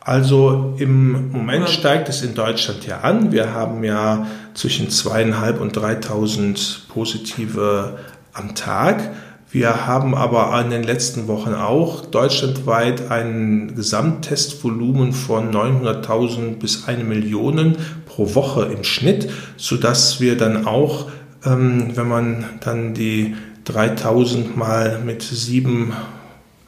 Also 0.00 0.74
im 0.78 1.30
Moment 1.30 1.64
Oder? 1.64 1.72
steigt 1.72 2.08
es 2.08 2.22
in 2.22 2.34
Deutschland 2.34 2.86
ja 2.86 3.00
an. 3.00 3.32
Wir 3.32 3.54
haben 3.54 3.82
ja 3.84 4.26
zwischen 4.52 4.90
zweieinhalb 4.90 5.60
und 5.60 5.76
3000 5.76 6.86
positive 6.88 7.98
am 8.34 8.54
Tag. 8.54 9.12
Wir 9.52 9.86
haben 9.86 10.14
aber 10.14 10.58
in 10.64 10.70
den 10.70 10.82
letzten 10.82 11.28
Wochen 11.28 11.52
auch 11.52 12.06
deutschlandweit 12.06 13.10
ein 13.10 13.74
Gesamttestvolumen 13.76 15.12
von 15.12 15.52
900.000 15.52 16.56
bis 16.58 16.88
eine 16.88 17.04
Million 17.04 17.76
pro 18.06 18.34
Woche 18.34 18.72
im 18.72 18.82
Schnitt, 18.82 19.28
sodass 19.58 20.22
wir 20.22 20.38
dann 20.38 20.66
auch, 20.66 21.10
ähm, 21.44 21.90
wenn 21.94 22.08
man 22.08 22.44
dann 22.60 22.94
die 22.94 23.36
3000 23.64 24.56
mal 24.56 25.00
mit 25.04 25.20
sieben 25.20 25.92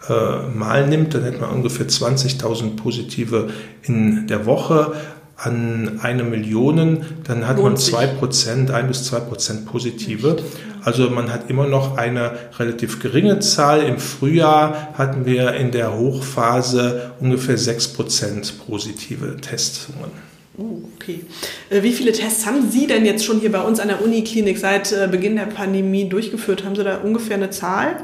äh, 0.07 0.47
Mal 0.55 0.87
nimmt, 0.87 1.15
dann 1.15 1.25
hätte 1.25 1.41
man 1.41 1.51
ungefähr 1.53 1.89
20.000 1.89 2.77
Positive 2.77 3.49
in 3.83 4.27
der 4.27 4.45
Woche 4.45 4.93
an 5.37 6.01
eine 6.03 6.23
Million, 6.23 7.05
dann 7.25 7.47
hat 7.47 7.57
Lohnt 7.57 7.71
man 7.71 7.77
zwei 7.79 8.07
Prozent, 8.07 8.71
ein 8.71 8.89
bis 8.89 9.05
zwei 9.05 9.21
Prozent 9.21 9.67
Positive. 9.67 10.37
Also 10.85 11.09
man 11.09 11.33
hat 11.33 11.49
immer 11.49 11.67
noch 11.67 11.97
eine 11.97 12.33
relativ 12.59 13.01
geringe 13.01 13.41
Zahl. 13.41 13.83
Im 13.83 13.99
Frühjahr 13.99 14.93
hatten 14.99 15.25
wir 15.25 15.55
in 15.55 15.71
der 15.71 15.97
Hochphase 15.97 17.13
ungefähr 17.21 17.57
sechs 17.57 17.89
Prozent 17.89 18.55
positive 18.67 19.37
Testungen. 19.41 20.11
Oh, 20.57 20.83
okay. 20.95 21.25
Äh, 21.71 21.83
wie 21.83 21.93
viele 21.93 22.13
Tests 22.13 22.47
haben 22.47 22.71
Sie 22.71 22.87
denn 22.87 23.05
jetzt 23.05 23.25
schon 23.25 23.41
hier 23.41 23.51
bei 23.51 23.63
uns 23.63 23.81
an 23.81 23.89
der 23.89 24.05
Uniklinik 24.05 24.59
seit 24.59 24.93
äh, 24.93 25.09
Beginn 25.11 25.37
der 25.37 25.47
Pandemie 25.47 26.09
durchgeführt? 26.09 26.65
Haben 26.65 26.77
Sie 26.77 26.85
da 26.85 26.99
ungefähr 26.99 27.37
eine 27.37 27.51
Zahl? 27.51 27.97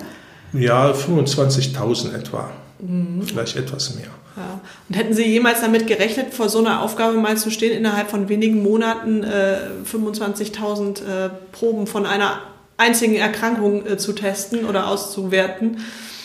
Ja, 0.52 0.90
25.000 0.90 2.14
etwa. 2.14 2.50
Mhm. 2.80 3.22
Vielleicht 3.22 3.56
etwas 3.56 3.94
mehr. 3.94 4.08
Ja. 4.36 4.60
Und 4.88 4.96
hätten 4.96 5.14
Sie 5.14 5.24
jemals 5.24 5.60
damit 5.60 5.86
gerechnet, 5.86 6.34
vor 6.34 6.48
so 6.48 6.58
einer 6.58 6.82
Aufgabe 6.82 7.18
mal 7.18 7.36
zu 7.36 7.50
stehen, 7.50 7.76
innerhalb 7.76 8.10
von 8.10 8.28
wenigen 8.28 8.62
Monaten 8.62 9.22
äh, 9.22 9.58
25.000 9.88 11.02
äh, 11.02 11.30
Proben 11.52 11.86
von 11.86 12.06
einer 12.06 12.40
einzigen 12.80 13.16
Erkrankung 13.16 13.86
äh, 13.86 13.96
zu 13.98 14.12
testen 14.12 14.64
oder 14.64 14.88
auszuwerten? 14.88 15.78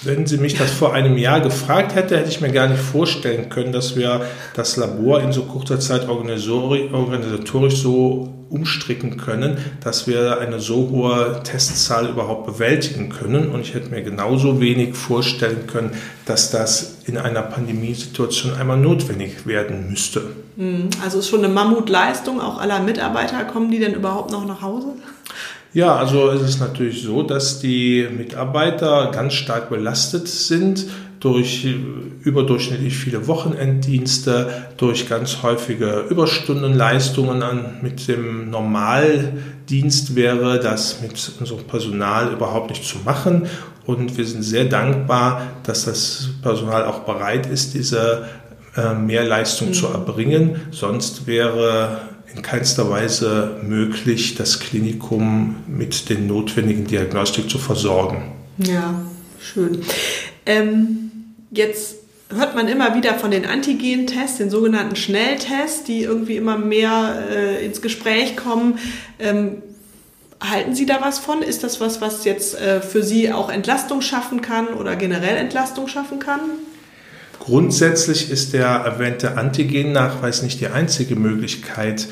Wenn 0.03 0.27
Sie 0.27 0.37
mich 0.37 0.55
das 0.55 0.71
vor 0.71 0.93
einem 0.93 1.17
Jahr 1.17 1.41
gefragt 1.41 1.95
hätte, 1.95 2.17
hätte 2.17 2.29
ich 2.29 2.39
mir 2.39 2.51
gar 2.51 2.67
nicht 2.67 2.81
vorstellen 2.81 3.49
können, 3.49 3.71
dass 3.71 3.95
wir 3.95 4.25
das 4.53 4.77
Labor 4.77 5.21
in 5.21 5.31
so 5.31 5.43
kurzer 5.43 5.79
Zeit 5.79 6.07
organisatorisch 6.07 7.77
so 7.77 8.31
umstricken 8.49 9.17
können, 9.17 9.57
dass 9.83 10.05
wir 10.05 10.39
eine 10.39 10.59
so 10.59 10.89
hohe 10.89 11.41
Testzahl 11.43 12.07
überhaupt 12.09 12.45
bewältigen 12.45 13.09
können. 13.09 13.49
Und 13.49 13.61
ich 13.61 13.73
hätte 13.73 13.89
mir 13.89 14.03
genauso 14.03 14.59
wenig 14.59 14.95
vorstellen 14.95 15.65
können, 15.65 15.91
dass 16.25 16.51
das 16.51 16.97
in 17.05 17.17
einer 17.17 17.41
Pandemiesituation 17.41 18.53
einmal 18.53 18.77
notwendig 18.77 19.47
werden 19.47 19.89
müsste. 19.89 20.21
Hm, 20.57 20.89
also 21.03 21.19
ist 21.19 21.29
schon 21.29 21.43
eine 21.43 21.53
Mammutleistung 21.53 22.39
auch 22.39 22.59
aller 22.59 22.79
Mitarbeiter. 22.79 23.43
Kommen 23.45 23.71
die 23.71 23.79
denn 23.79 23.95
überhaupt 23.95 24.31
noch 24.31 24.45
nach 24.45 24.61
Hause? 24.61 24.93
Ja, 25.75 25.97
also 25.97 26.29
es 26.29 26.41
ist 26.41 26.61
natürlich 26.61 27.03
so, 27.03 27.21
dass 27.21 27.59
die 27.59 28.07
Mitarbeiter 28.09 29.11
ganz 29.11 29.33
stark 29.33 29.69
belastet 29.69 30.29
sind 30.29 30.85
durch 31.19 31.67
überdurchschnittlich 32.21 32.95
viele 32.95 33.27
Wochenenddienste, 33.27 34.67
durch 34.77 35.09
ganz 35.09 35.43
häufige 35.43 36.05
Überstundenleistungen 36.09 37.43
an. 37.43 37.79
Mit 37.81 38.07
dem 38.07 38.49
Normaldienst 38.51 40.15
wäre 40.15 40.61
das 40.61 41.01
mit 41.01 41.31
unserem 41.41 41.65
Personal 41.65 42.31
überhaupt 42.31 42.69
nicht 42.69 42.85
zu 42.85 42.99
machen. 43.03 43.47
Und 43.85 44.17
wir 44.17 44.25
sind 44.25 44.43
sehr 44.43 44.65
dankbar, 44.65 45.41
dass 45.63 45.83
das 45.83 46.29
Personal 46.41 46.85
auch 46.85 46.99
bereit 46.99 47.47
ist, 47.47 47.73
diese 47.73 48.29
äh, 48.77 48.93
Mehrleistung 48.93 49.69
mhm. 49.69 49.73
zu 49.73 49.87
erbringen. 49.87 50.61
Sonst 50.71 51.27
wäre 51.27 52.14
in 52.35 52.41
keinster 52.41 52.89
Weise 52.89 53.59
möglich, 53.63 54.35
das 54.35 54.59
Klinikum 54.59 55.55
mit 55.67 56.09
den 56.09 56.27
notwendigen 56.27 56.85
Diagnostik 56.85 57.49
zu 57.49 57.57
versorgen. 57.57 58.31
Ja, 58.57 59.01
schön. 59.39 59.81
Ähm, 60.45 61.11
jetzt 61.51 61.95
hört 62.29 62.55
man 62.55 62.67
immer 62.67 62.95
wieder 62.95 63.15
von 63.15 63.31
den 63.31 63.45
Antigen-Tests, 63.45 64.37
den 64.37 64.49
sogenannten 64.49 64.95
Schnelltests, 64.95 65.83
die 65.83 66.03
irgendwie 66.03 66.35
immer 66.35 66.57
mehr 66.57 67.23
äh, 67.29 67.65
ins 67.65 67.81
Gespräch 67.81 68.35
kommen. 68.35 68.79
Ähm, 69.19 69.61
halten 70.41 70.75
Sie 70.75 70.85
da 70.85 71.01
was 71.01 71.19
von? 71.19 71.41
Ist 71.41 71.63
das 71.63 71.79
was, 71.79 72.01
was 72.01 72.25
jetzt 72.25 72.59
äh, 72.59 72.81
für 72.81 73.03
Sie 73.03 73.31
auch 73.31 73.49
Entlastung 73.49 74.01
schaffen 74.01 74.41
kann 74.41 74.67
oder 74.67 74.95
generell 74.95 75.37
Entlastung 75.37 75.87
schaffen 75.87 76.19
kann? 76.19 76.41
Grundsätzlich 77.39 78.31
ist 78.31 78.53
der 78.53 78.67
erwähnte 78.67 79.37
Antigennachweis 79.37 80.41
nicht 80.41 80.61
die 80.61 80.67
einzige 80.67 81.15
Möglichkeit, 81.15 82.07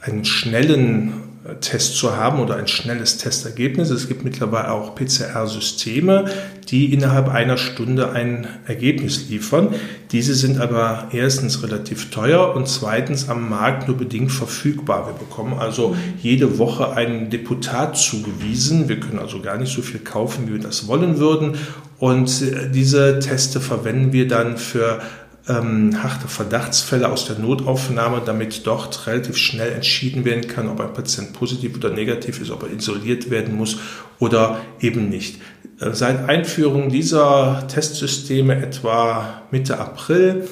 einen 0.00 0.24
schnellen 0.24 1.23
Test 1.60 1.96
zu 1.96 2.16
haben 2.16 2.40
oder 2.40 2.56
ein 2.56 2.68
schnelles 2.68 3.18
Testergebnis. 3.18 3.90
Es 3.90 4.08
gibt 4.08 4.24
mittlerweile 4.24 4.70
auch 4.70 4.94
PCR-Systeme, 4.94 6.24
die 6.70 6.90
innerhalb 6.94 7.28
einer 7.28 7.58
Stunde 7.58 8.12
ein 8.12 8.46
Ergebnis 8.66 9.28
liefern. 9.28 9.74
Diese 10.10 10.34
sind 10.34 10.58
aber 10.58 11.08
erstens 11.12 11.62
relativ 11.62 12.10
teuer 12.10 12.54
und 12.54 12.66
zweitens 12.66 13.28
am 13.28 13.50
Markt 13.50 13.88
nur 13.88 13.98
bedingt 13.98 14.32
verfügbar. 14.32 15.06
Wir 15.06 15.12
bekommen 15.12 15.52
also 15.58 15.94
jede 16.22 16.58
Woche 16.58 16.92
einen 16.92 17.28
Deputat 17.28 17.98
zugewiesen. 17.98 18.88
Wir 18.88 18.98
können 18.98 19.18
also 19.18 19.42
gar 19.42 19.58
nicht 19.58 19.74
so 19.74 19.82
viel 19.82 20.00
kaufen, 20.00 20.48
wie 20.48 20.54
wir 20.54 20.60
das 20.60 20.88
wollen 20.88 21.18
würden. 21.18 21.58
Und 21.98 22.40
äh, 22.40 22.70
diese 22.70 23.18
Teste 23.18 23.60
verwenden 23.60 24.12
wir 24.14 24.26
dann 24.28 24.56
für 24.56 25.02
ähm, 25.48 26.02
harte 26.02 26.28
Verdachtsfälle 26.28 27.10
aus 27.10 27.26
der 27.26 27.38
Notaufnahme, 27.38 28.22
damit 28.24 28.66
dort 28.66 29.06
relativ 29.06 29.36
schnell 29.36 29.72
entschieden 29.72 30.24
werden 30.24 30.48
kann, 30.48 30.68
ob 30.68 30.80
ein 30.80 30.92
Patient 30.92 31.32
positiv 31.32 31.76
oder 31.76 31.90
negativ 31.90 32.40
ist, 32.40 32.50
ob 32.50 32.62
er 32.62 32.72
isoliert 32.72 33.30
werden 33.30 33.56
muss 33.56 33.78
oder 34.18 34.60
eben 34.80 35.08
nicht. 35.08 35.40
Äh, 35.80 35.92
seit 35.92 36.28
Einführung 36.28 36.88
dieser 36.88 37.66
Testsysteme 37.68 38.56
etwa 38.56 39.42
Mitte 39.50 39.78
April 39.78 40.48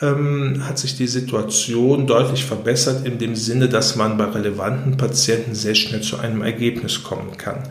ähm, 0.00 0.62
hat 0.66 0.78
sich 0.78 0.96
die 0.96 1.08
Situation 1.08 2.06
deutlich 2.06 2.44
verbessert 2.44 3.06
in 3.06 3.18
dem 3.18 3.34
Sinne, 3.34 3.68
dass 3.68 3.96
man 3.96 4.16
bei 4.16 4.26
relevanten 4.26 4.96
Patienten 4.96 5.54
sehr 5.54 5.74
schnell 5.74 6.02
zu 6.02 6.18
einem 6.18 6.42
Ergebnis 6.42 7.02
kommen 7.02 7.36
kann. 7.36 7.64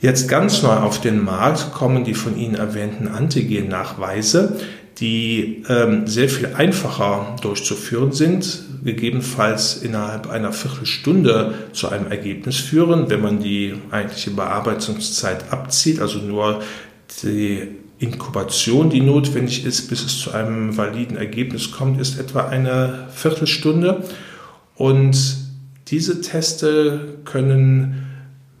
Jetzt 0.00 0.28
ganz 0.28 0.62
neu 0.62 0.74
auf 0.74 1.00
den 1.00 1.24
Markt 1.24 1.72
kommen 1.72 2.04
die 2.04 2.14
von 2.14 2.36
Ihnen 2.36 2.56
erwähnten 2.56 3.06
Antigen-Nachweise, 3.06 4.58
die 5.02 5.64
ähm, 5.68 6.06
sehr 6.06 6.28
viel 6.28 6.54
einfacher 6.54 7.34
durchzuführen 7.42 8.12
sind, 8.12 8.62
gegebenenfalls 8.84 9.82
innerhalb 9.82 10.30
einer 10.30 10.52
Viertelstunde 10.52 11.54
zu 11.72 11.88
einem 11.88 12.06
Ergebnis 12.10 12.58
führen, 12.58 13.10
wenn 13.10 13.20
man 13.20 13.42
die 13.42 13.74
eigentliche 13.90 14.30
Bearbeitungszeit 14.30 15.52
abzieht, 15.52 16.00
also 16.00 16.20
nur 16.20 16.62
die 17.24 17.66
Inkubation, 17.98 18.90
die 18.90 19.00
notwendig 19.00 19.66
ist, 19.66 19.88
bis 19.88 20.04
es 20.04 20.20
zu 20.20 20.30
einem 20.30 20.76
validen 20.76 21.16
Ergebnis 21.16 21.72
kommt, 21.72 22.00
ist 22.00 22.20
etwa 22.20 22.46
eine 22.46 23.08
Viertelstunde. 23.12 24.04
Und 24.76 25.16
diese 25.88 26.20
Teste 26.20 27.18
können 27.24 28.06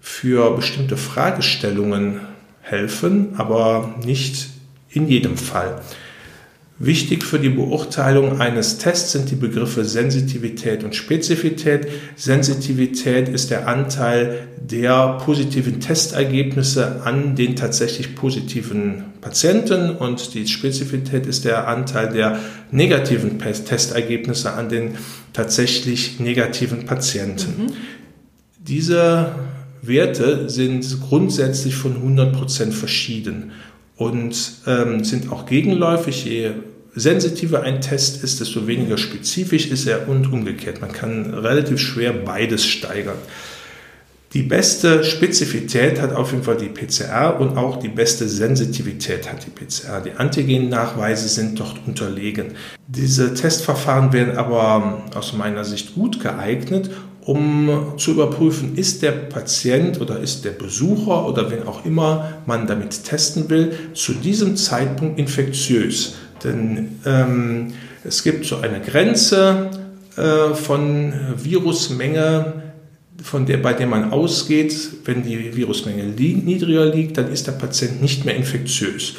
für 0.00 0.56
bestimmte 0.56 0.96
Fragestellungen 0.96 2.20
helfen, 2.62 3.34
aber 3.36 3.94
nicht 4.04 4.48
in 4.90 5.08
jedem 5.08 5.36
Fall. 5.36 5.80
Wichtig 6.84 7.22
für 7.22 7.38
die 7.38 7.48
Beurteilung 7.48 8.40
eines 8.40 8.78
Tests 8.78 9.12
sind 9.12 9.30
die 9.30 9.36
Begriffe 9.36 9.84
Sensitivität 9.84 10.82
und 10.82 10.96
Spezifität. 10.96 11.86
Sensitivität 12.16 13.28
ist 13.28 13.52
der 13.52 13.68
Anteil 13.68 14.48
der 14.60 15.18
positiven 15.24 15.78
Testergebnisse 15.78 17.02
an 17.04 17.36
den 17.36 17.54
tatsächlich 17.54 18.16
positiven 18.16 19.04
Patienten 19.20 19.90
und 19.90 20.34
die 20.34 20.48
Spezifität 20.48 21.26
ist 21.26 21.44
der 21.44 21.68
Anteil 21.68 22.08
der 22.08 22.40
negativen 22.72 23.38
Testergebnisse 23.38 24.52
an 24.52 24.68
den 24.68 24.96
tatsächlich 25.32 26.18
negativen 26.18 26.84
Patienten. 26.84 27.66
Mhm. 27.66 27.72
Diese 28.58 29.36
Werte 29.82 30.50
sind 30.50 31.00
grundsätzlich 31.00 31.76
von 31.76 31.94
100% 32.18 32.72
verschieden 32.72 33.52
und 34.02 34.36
ähm, 34.66 35.04
sind 35.04 35.30
auch 35.32 35.46
gegenläufig. 35.46 36.24
Je 36.24 36.52
sensitiver 36.94 37.62
ein 37.62 37.80
Test 37.80 38.22
ist, 38.22 38.40
desto 38.40 38.66
weniger 38.66 38.98
spezifisch 38.98 39.66
ist 39.66 39.86
er 39.86 40.08
und 40.08 40.32
umgekehrt. 40.32 40.80
Man 40.80 40.92
kann 40.92 41.32
relativ 41.32 41.80
schwer 41.80 42.12
beides 42.12 42.66
steigern. 42.66 43.16
Die 44.34 44.42
beste 44.42 45.04
Spezifität 45.04 46.00
hat 46.00 46.14
auf 46.14 46.32
jeden 46.32 46.42
Fall 46.42 46.56
die 46.56 46.70
PCR 46.70 47.38
und 47.38 47.58
auch 47.58 47.76
die 47.76 47.88
beste 47.88 48.26
Sensitivität 48.26 49.30
hat 49.30 49.44
die 49.44 49.50
PCR. 49.50 50.00
Die 50.00 50.12
Antigennachweise 50.12 51.28
sind 51.28 51.60
dort 51.60 51.86
unterlegen. 51.86 52.52
Diese 52.88 53.34
Testverfahren 53.34 54.14
werden 54.14 54.38
aber 54.38 55.02
aus 55.14 55.34
meiner 55.34 55.64
Sicht 55.64 55.94
gut 55.94 56.20
geeignet, 56.20 56.90
um 57.24 57.94
zu 57.96 58.12
überprüfen, 58.12 58.76
ist 58.76 59.02
der 59.02 59.12
Patient 59.12 60.00
oder 60.00 60.18
ist 60.18 60.44
der 60.44 60.50
Besucher 60.50 61.26
oder 61.26 61.50
wen 61.50 61.66
auch 61.66 61.84
immer 61.84 62.34
man 62.46 62.66
damit 62.66 63.04
testen 63.04 63.48
will, 63.48 63.72
zu 63.94 64.12
diesem 64.14 64.56
Zeitpunkt 64.56 65.18
infektiös. 65.18 66.14
Denn 66.42 66.98
ähm, 67.06 67.74
es 68.04 68.24
gibt 68.24 68.44
so 68.44 68.56
eine 68.56 68.80
Grenze 68.80 69.70
äh, 70.16 70.54
von 70.54 71.12
Virusmenge, 71.36 72.62
von 73.22 73.46
der, 73.46 73.58
bei 73.58 73.72
der 73.72 73.86
man 73.86 74.10
ausgeht, 74.10 74.74
wenn 75.04 75.22
die 75.22 75.54
Virusmenge 75.54 76.04
li 76.04 76.34
niedriger 76.34 76.86
liegt, 76.86 77.18
dann 77.18 77.30
ist 77.30 77.46
der 77.46 77.52
Patient 77.52 78.02
nicht 78.02 78.24
mehr 78.24 78.34
infektiös. 78.34 79.14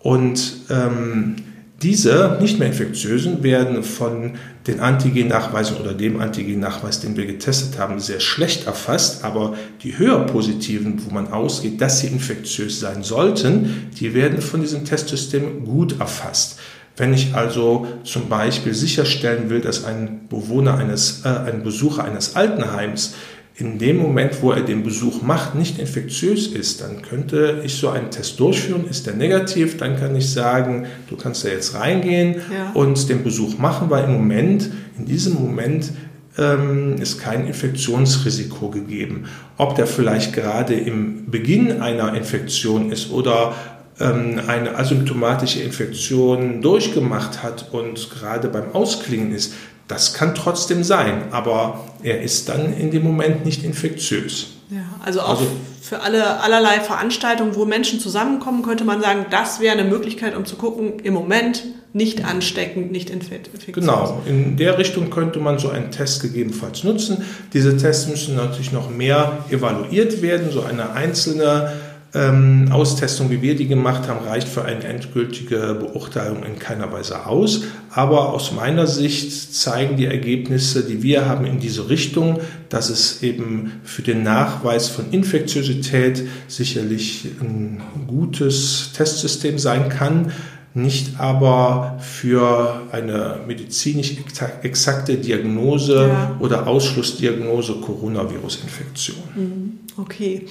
Und 0.00 0.58
ähm, 0.68 1.36
diese 1.82 2.38
nicht 2.40 2.58
mehr 2.58 2.68
infektiösen 2.68 3.42
werden 3.42 3.82
von 3.82 4.32
den 4.66 4.80
Antigennachweisen 4.80 5.76
oder 5.76 5.92
dem 5.92 6.20
Antigennachweis, 6.20 7.00
den 7.00 7.16
wir 7.16 7.26
getestet 7.26 7.78
haben, 7.78 8.00
sehr 8.00 8.20
schlecht 8.20 8.66
erfasst. 8.66 9.24
Aber 9.24 9.54
die 9.82 9.98
höher 9.98 10.20
positiven, 10.20 11.02
wo 11.04 11.12
man 11.12 11.28
ausgeht, 11.28 11.80
dass 11.80 12.00
sie 12.00 12.06
infektiös 12.06 12.80
sein 12.80 13.02
sollten, 13.02 13.90
die 14.00 14.14
werden 14.14 14.40
von 14.40 14.62
diesem 14.62 14.86
Testsystem 14.86 15.64
gut 15.64 16.00
erfasst. 16.00 16.58
Wenn 16.96 17.12
ich 17.12 17.34
also 17.34 17.86
zum 18.04 18.30
Beispiel 18.30 18.72
sicherstellen 18.72 19.50
will, 19.50 19.60
dass 19.60 19.84
ein 19.84 20.28
Bewohner 20.30 20.78
eines, 20.78 21.26
äh, 21.26 21.28
ein 21.28 21.62
Besucher 21.62 22.04
eines 22.04 22.36
Altenheims 22.36 23.14
in 23.58 23.78
dem 23.78 23.96
Moment, 23.96 24.42
wo 24.42 24.52
er 24.52 24.60
den 24.60 24.82
Besuch 24.82 25.22
macht, 25.22 25.54
nicht 25.54 25.78
infektiös 25.78 26.46
ist, 26.48 26.82
dann 26.82 27.00
könnte 27.00 27.62
ich 27.64 27.76
so 27.76 27.88
einen 27.88 28.10
Test 28.10 28.38
durchführen. 28.38 28.86
Ist 28.88 29.06
der 29.06 29.14
negativ, 29.14 29.78
dann 29.78 29.98
kann 29.98 30.14
ich 30.14 30.30
sagen, 30.30 30.86
du 31.08 31.16
kannst 31.16 31.42
da 31.44 31.48
jetzt 31.48 31.74
reingehen 31.74 32.36
ja. 32.52 32.72
und 32.74 33.08
den 33.08 33.24
Besuch 33.24 33.56
machen, 33.56 33.88
weil 33.88 34.04
im 34.04 34.12
Moment, 34.12 34.70
in 34.98 35.06
diesem 35.06 35.34
Moment, 35.34 35.90
ähm, 36.36 36.96
ist 37.00 37.18
kein 37.18 37.46
Infektionsrisiko 37.46 38.68
gegeben. 38.68 39.24
Ob 39.56 39.74
der 39.74 39.86
vielleicht 39.86 40.34
gerade 40.34 40.74
im 40.74 41.30
Beginn 41.30 41.80
einer 41.80 42.14
Infektion 42.14 42.92
ist 42.92 43.10
oder 43.10 43.54
ähm, 43.98 44.38
eine 44.46 44.76
asymptomatische 44.76 45.62
Infektion 45.62 46.60
durchgemacht 46.60 47.42
hat 47.42 47.72
und 47.72 48.10
gerade 48.10 48.48
beim 48.48 48.72
Ausklingen 48.72 49.32
ist, 49.32 49.54
das 49.88 50.14
kann 50.14 50.34
trotzdem 50.34 50.82
sein, 50.82 51.32
aber 51.32 51.84
er 52.02 52.22
ist 52.22 52.48
dann 52.48 52.76
in 52.76 52.90
dem 52.90 53.04
Moment 53.04 53.44
nicht 53.44 53.62
infektiös. 53.64 54.48
Ja, 54.70 54.80
also 55.04 55.20
auch 55.20 55.40
also, 55.40 55.46
für 55.80 56.00
alle 56.00 56.40
allerlei 56.40 56.80
Veranstaltungen, 56.80 57.54
wo 57.54 57.64
Menschen 57.64 58.00
zusammenkommen, 58.00 58.62
könnte 58.62 58.84
man 58.84 59.00
sagen, 59.00 59.26
das 59.30 59.60
wäre 59.60 59.78
eine 59.78 59.88
Möglichkeit, 59.88 60.36
um 60.36 60.44
zu 60.44 60.56
gucken, 60.56 60.98
im 60.98 61.14
Moment 61.14 61.62
nicht 61.92 62.24
ansteckend, 62.24 62.92
nicht 62.92 63.08
infektiös. 63.08 63.72
Genau, 63.72 64.20
in 64.26 64.56
der 64.58 64.76
Richtung 64.76 65.08
könnte 65.08 65.38
man 65.38 65.58
so 65.58 65.70
einen 65.70 65.90
Test 65.90 66.20
gegebenenfalls 66.20 66.84
nutzen. 66.84 67.24
Diese 67.54 67.76
Tests 67.76 68.08
müssen 68.08 68.36
natürlich 68.36 68.72
noch 68.72 68.90
mehr 68.90 69.44
evaluiert 69.48 70.20
werden. 70.20 70.50
So 70.50 70.62
eine 70.62 70.92
einzelne 70.92 71.72
ähm, 72.14 72.68
Austestung, 72.70 73.30
wie 73.30 73.42
wir 73.42 73.56
die 73.56 73.66
gemacht 73.66 74.08
haben, 74.08 74.26
reicht 74.26 74.48
für 74.48 74.64
eine 74.64 74.84
endgültige 74.84 75.76
Beurteilung 75.78 76.44
in 76.44 76.58
keiner 76.58 76.90
Weise 76.92 77.26
aus. 77.26 77.64
Aber 77.90 78.32
aus 78.32 78.52
meiner 78.52 78.86
Sicht 78.86 79.54
zeigen 79.54 79.96
die 79.96 80.06
Ergebnisse, 80.06 80.84
die 80.84 81.02
wir 81.02 81.26
haben, 81.26 81.44
in 81.44 81.60
diese 81.60 81.88
Richtung, 81.88 82.40
dass 82.68 82.90
es 82.90 83.22
eben 83.22 83.72
für 83.84 84.02
den 84.02 84.22
Nachweis 84.22 84.88
von 84.88 85.10
Infektiosität 85.10 86.26
sicherlich 86.48 87.26
ein 87.40 87.80
gutes 88.06 88.92
Testsystem 88.94 89.58
sein 89.58 89.88
kann 89.88 90.32
nicht 90.76 91.18
aber 91.18 91.98
für 92.00 92.82
eine 92.92 93.38
medizinisch 93.46 94.14
exakte 94.62 95.16
Diagnose 95.16 96.08
ja. 96.08 96.36
oder 96.38 96.66
Ausschlussdiagnose 96.66 97.76
Coronavirus-Infektion. 97.76 99.16
Mhm. 99.34 99.72
Okay. 99.96 100.46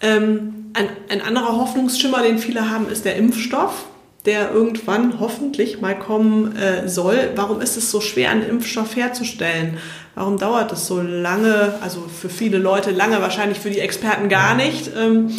Ähm, 0.00 0.55
ein, 0.76 0.88
ein 1.08 1.22
anderer 1.22 1.56
Hoffnungsschimmer, 1.56 2.22
den 2.22 2.38
viele 2.38 2.70
haben, 2.70 2.88
ist 2.88 3.04
der 3.04 3.16
Impfstoff, 3.16 3.86
der 4.26 4.52
irgendwann 4.52 5.20
hoffentlich 5.20 5.80
mal 5.80 5.98
kommen 5.98 6.54
äh, 6.56 6.88
soll. 6.88 7.30
Warum 7.34 7.60
ist 7.60 7.76
es 7.76 7.90
so 7.90 8.00
schwer, 8.00 8.30
einen 8.30 8.42
Impfstoff 8.42 8.94
herzustellen? 8.94 9.78
Warum 10.14 10.38
dauert 10.38 10.72
es 10.72 10.86
so 10.86 11.00
lange? 11.00 11.74
Also 11.80 12.02
für 12.02 12.28
viele 12.28 12.58
Leute 12.58 12.90
lange, 12.90 13.20
wahrscheinlich 13.20 13.58
für 13.58 13.70
die 13.70 13.80
Experten 13.80 14.28
gar 14.28 14.54
nicht. 14.54 14.90
Ähm, 14.96 15.30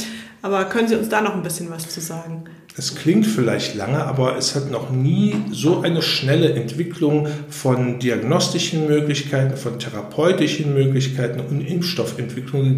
aber 0.42 0.66
können 0.66 0.88
Sie 0.88 0.96
uns 0.96 1.10
da 1.10 1.22
noch 1.22 1.36
ein 1.36 1.44
bisschen 1.44 1.70
was 1.70 1.90
zu 1.90 2.00
sagen? 2.00 2.46
Es 2.80 2.94
klingt 2.94 3.26
vielleicht 3.26 3.74
lange, 3.74 4.04
aber 4.04 4.38
es 4.38 4.54
hat 4.54 4.70
noch 4.70 4.92
nie 4.92 5.36
so 5.52 5.82
eine 5.82 6.04
schnelle 6.04 6.54
Entwicklung 6.54 7.28
von 7.50 7.98
diagnostischen 7.98 8.86
Möglichkeiten, 8.86 9.58
von 9.58 9.80
therapeutischen 9.80 10.76
Möglichkeiten 10.76 11.40
und 11.40 11.62
Impfstoffentwicklung 11.62 12.78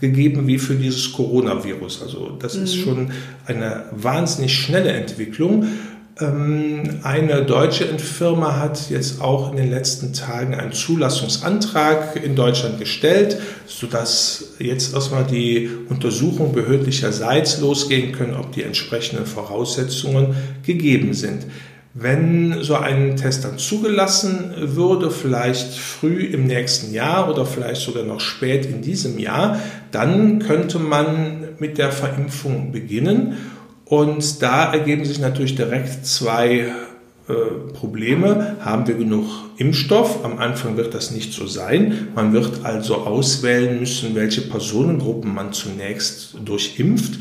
gegeben 0.00 0.46
wie 0.48 0.58
für 0.58 0.74
dieses 0.74 1.12
Coronavirus. 1.12 2.02
Also 2.02 2.36
das 2.40 2.56
mhm. 2.56 2.64
ist 2.64 2.74
schon 2.74 3.12
eine 3.46 3.84
wahnsinnig 3.92 4.52
schnelle 4.52 4.90
Entwicklung. 4.90 5.64
Ähm, 6.18 7.00
eine 7.02 7.44
deutsche 7.44 7.86
Firma 7.98 8.56
hat 8.58 8.90
jetzt 8.90 9.20
auch 9.20 9.50
in 9.50 9.56
den 9.56 9.70
letzten 9.70 10.12
Tagen 10.12 10.54
einen 10.54 10.72
Zulassungsantrag 10.72 12.22
in 12.22 12.34
Deutschland 12.34 12.78
gestellt, 12.78 13.38
sodass 13.66 14.54
jetzt 14.58 14.94
erstmal 14.94 15.24
die 15.24 15.70
Untersuchungen 15.88 16.52
behördlicherseits 16.52 17.60
losgehen 17.60 18.12
können, 18.12 18.34
ob 18.34 18.52
die 18.52 18.62
entsprechenden 18.62 19.26
Voraussetzungen 19.26 20.34
gegeben 20.64 21.14
sind. 21.14 21.46
Wenn 21.92 22.62
so 22.62 22.76
ein 22.76 23.16
Test 23.16 23.44
dann 23.44 23.58
zugelassen 23.58 24.54
würde, 24.56 25.10
vielleicht 25.10 25.74
früh 25.74 26.24
im 26.24 26.46
nächsten 26.46 26.94
Jahr 26.94 27.28
oder 27.28 27.44
vielleicht 27.44 27.80
sogar 27.80 28.04
noch 28.04 28.20
spät 28.20 28.64
in 28.64 28.80
diesem 28.80 29.18
Jahr, 29.18 29.58
dann 29.90 30.38
könnte 30.38 30.78
man 30.78 31.48
mit 31.58 31.78
der 31.78 31.90
Verimpfung 31.90 32.70
beginnen 32.70 33.36
und 33.90 34.40
da 34.40 34.72
ergeben 34.72 35.04
sich 35.04 35.18
natürlich 35.18 35.56
direkt 35.56 36.06
zwei 36.06 36.68
äh, 37.28 37.32
Probleme. 37.74 38.56
Haben 38.60 38.86
wir 38.86 38.94
genug 38.94 39.24
Impfstoff? 39.56 40.24
Am 40.24 40.38
Anfang 40.38 40.76
wird 40.76 40.94
das 40.94 41.10
nicht 41.10 41.32
so 41.32 41.48
sein. 41.48 42.06
Man 42.14 42.32
wird 42.32 42.60
also 42.62 42.98
auswählen 42.98 43.80
müssen, 43.80 44.14
welche 44.14 44.42
Personengruppen 44.42 45.34
man 45.34 45.52
zunächst 45.52 46.36
durchimpft. 46.44 47.18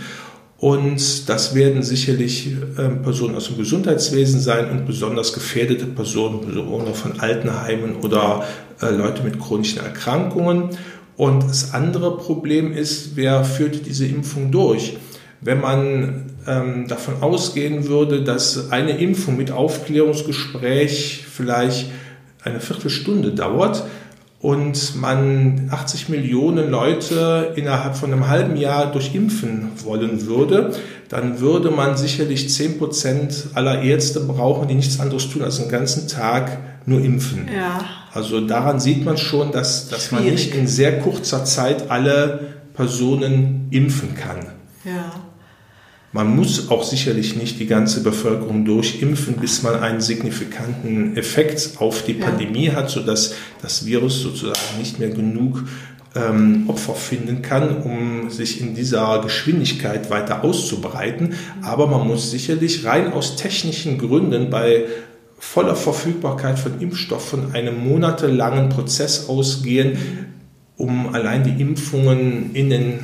Und 0.59 1.27
das 1.27 1.55
werden 1.55 1.81
sicherlich 1.81 2.51
äh, 2.77 2.89
Personen 3.01 3.33
aus 3.33 3.47
dem 3.47 3.57
Gesundheitswesen 3.57 4.39
sein 4.39 4.69
und 4.69 4.85
besonders 4.85 5.33
gefährdete 5.33 5.87
Personen, 5.87 6.41
Bewohner 6.41 6.93
von 6.93 7.19
Altenheimen 7.19 7.95
oder 8.03 8.43
äh, 8.79 8.91
Leute 8.91 9.23
mit 9.23 9.39
chronischen 9.39 9.79
Erkrankungen. 9.79 10.69
Und 11.17 11.49
das 11.49 11.73
andere 11.73 12.15
Problem 12.17 12.71
ist, 12.73 13.15
wer 13.15 13.43
führt 13.43 13.87
diese 13.87 14.05
Impfung 14.05 14.51
durch? 14.51 14.97
Wenn 15.41 15.61
man 15.61 16.25
ähm, 16.49 16.87
davon 16.87 17.21
ausgehen 17.21 17.87
würde, 17.87 18.23
dass 18.23 18.71
eine 18.71 18.97
Impfung 18.97 19.37
mit 19.37 19.51
Aufklärungsgespräch 19.51 21.25
vielleicht 21.31 21.91
eine 22.43 22.59
Viertelstunde 22.59 23.31
dauert 23.31 23.83
und 24.39 24.95
man 24.95 25.69
80 25.69 26.09
Millionen 26.09 26.69
Leute 26.71 27.53
innerhalb 27.55 27.95
von 27.95 28.11
einem 28.11 28.27
halben 28.29 28.55
Jahr 28.55 28.91
durchimpfen 28.91 29.71
wollen 29.83 30.25
würde, 30.25 30.73
dann 31.09 31.39
würde 31.39 31.71
man 31.71 31.97
sicherlich 31.97 32.49
10 32.49 32.77
Prozent 32.77 33.47
aller 33.53 33.81
Ärzte 33.81 34.21
brauchen, 34.21 34.67
die 34.67 34.75
nichts 34.75 34.99
anderes 34.99 35.29
tun, 35.29 35.43
als 35.43 35.57
den 35.57 35.69
ganzen 35.69 36.07
Tag 36.07 36.57
nur 36.85 37.01
impfen. 37.01 37.49
Ja. 37.53 37.83
Also 38.13 38.41
daran 38.41 38.79
sieht 38.79 39.05
man 39.05 39.17
schon, 39.17 39.51
dass, 39.51 39.89
dass 39.89 40.11
man 40.11 40.23
nicht 40.23 40.55
in 40.55 40.67
sehr 40.67 40.99
kurzer 40.99 41.43
Zeit 41.45 41.91
alle 41.91 42.39
Personen 42.73 43.67
impfen 43.71 44.15
kann. 44.15 44.47
Ja. 44.85 45.11
Man 46.11 46.35
muss 46.35 46.69
auch 46.71 46.83
sicherlich 46.83 47.35
nicht 47.35 47.59
die 47.59 47.67
ganze 47.67 48.01
Bevölkerung 48.01 48.65
durchimpfen, 48.65 49.35
bis 49.35 49.61
man 49.61 49.75
einen 49.75 50.01
signifikanten 50.01 51.15
Effekt 51.15 51.73
auf 51.77 52.03
die 52.03 52.15
Pandemie 52.15 52.71
hat, 52.71 52.89
sodass 52.89 53.35
das 53.61 53.85
Virus 53.85 54.21
sozusagen 54.21 54.79
nicht 54.79 54.97
mehr 54.97 55.09
genug 55.09 55.65
ähm, 56.15 56.63
Opfer 56.67 56.95
finden 56.95 57.43
kann, 57.43 57.83
um 57.83 58.31
sich 58.31 58.59
in 58.59 58.73
dieser 58.73 59.21
Geschwindigkeit 59.21 60.09
weiter 60.09 60.43
auszubreiten. 60.43 61.35
Aber 61.61 61.85
man 61.85 62.07
muss 62.07 62.31
sicherlich 62.31 62.85
rein 62.85 63.13
aus 63.13 63.35
technischen 63.35 63.99
Gründen 63.99 64.49
bei 64.49 64.85
voller 65.37 65.75
Verfügbarkeit 65.75 66.57
von 66.57 66.81
Impfstoff 66.81 67.29
von 67.29 67.53
einem 67.53 67.87
monatelangen 67.87 68.69
Prozess 68.69 69.29
ausgehen, 69.29 69.97
um 70.75 71.13
allein 71.13 71.43
die 71.43 71.61
Impfungen 71.61 72.55
in 72.55 72.71
den 72.71 72.99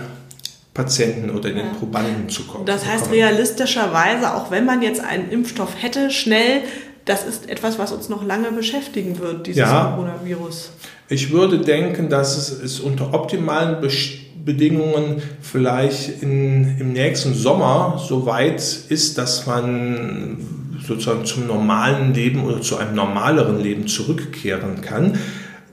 Patienten 0.75 1.31
oder 1.31 1.49
in 1.49 1.55
den 1.55 1.71
Probanden 1.79 2.29
zu 2.29 2.43
kommen. 2.43 2.65
Das 2.67 2.85
heißt 2.85 3.09
realistischerweise, 3.11 4.35
auch 4.35 4.51
wenn 4.51 4.65
man 4.65 4.83
jetzt 4.83 5.01
einen 5.03 5.31
Impfstoff 5.31 5.81
hätte, 5.81 6.11
schnell 6.11 6.61
das 7.05 7.23
ist 7.23 7.49
etwas, 7.49 7.77
was 7.77 7.91
uns 7.91 8.09
noch 8.09 8.25
lange 8.25 8.51
beschäftigen 8.51 9.19
wird, 9.19 9.45
dieses 9.47 9.59
Ja. 9.59 9.93
Coronavirus. 9.95 10.71
Ich 11.07 11.31
würde 11.31 11.59
denken, 11.59 12.09
dass 12.09 12.35
es, 12.35 12.49
es 12.49 12.79
unter 12.79 13.13
optimalen 13.13 13.79
Best- 13.81 14.21
Bedingungen 14.45 15.23
vielleicht 15.41 16.21
in, 16.21 16.77
im 16.79 16.93
nächsten 16.93 17.33
Sommer 17.33 17.99
so 18.07 18.27
weit 18.27 18.61
ist, 18.61 19.17
dass 19.17 19.47
man 19.47 20.37
sozusagen 20.85 21.25
zum 21.25 21.47
normalen 21.47 22.13
Leben 22.13 22.45
oder 22.45 22.61
zu 22.61 22.77
einem 22.77 22.93
normaleren 22.93 23.59
Leben 23.59 23.87
zurückkehren 23.87 24.81
kann. 24.81 25.17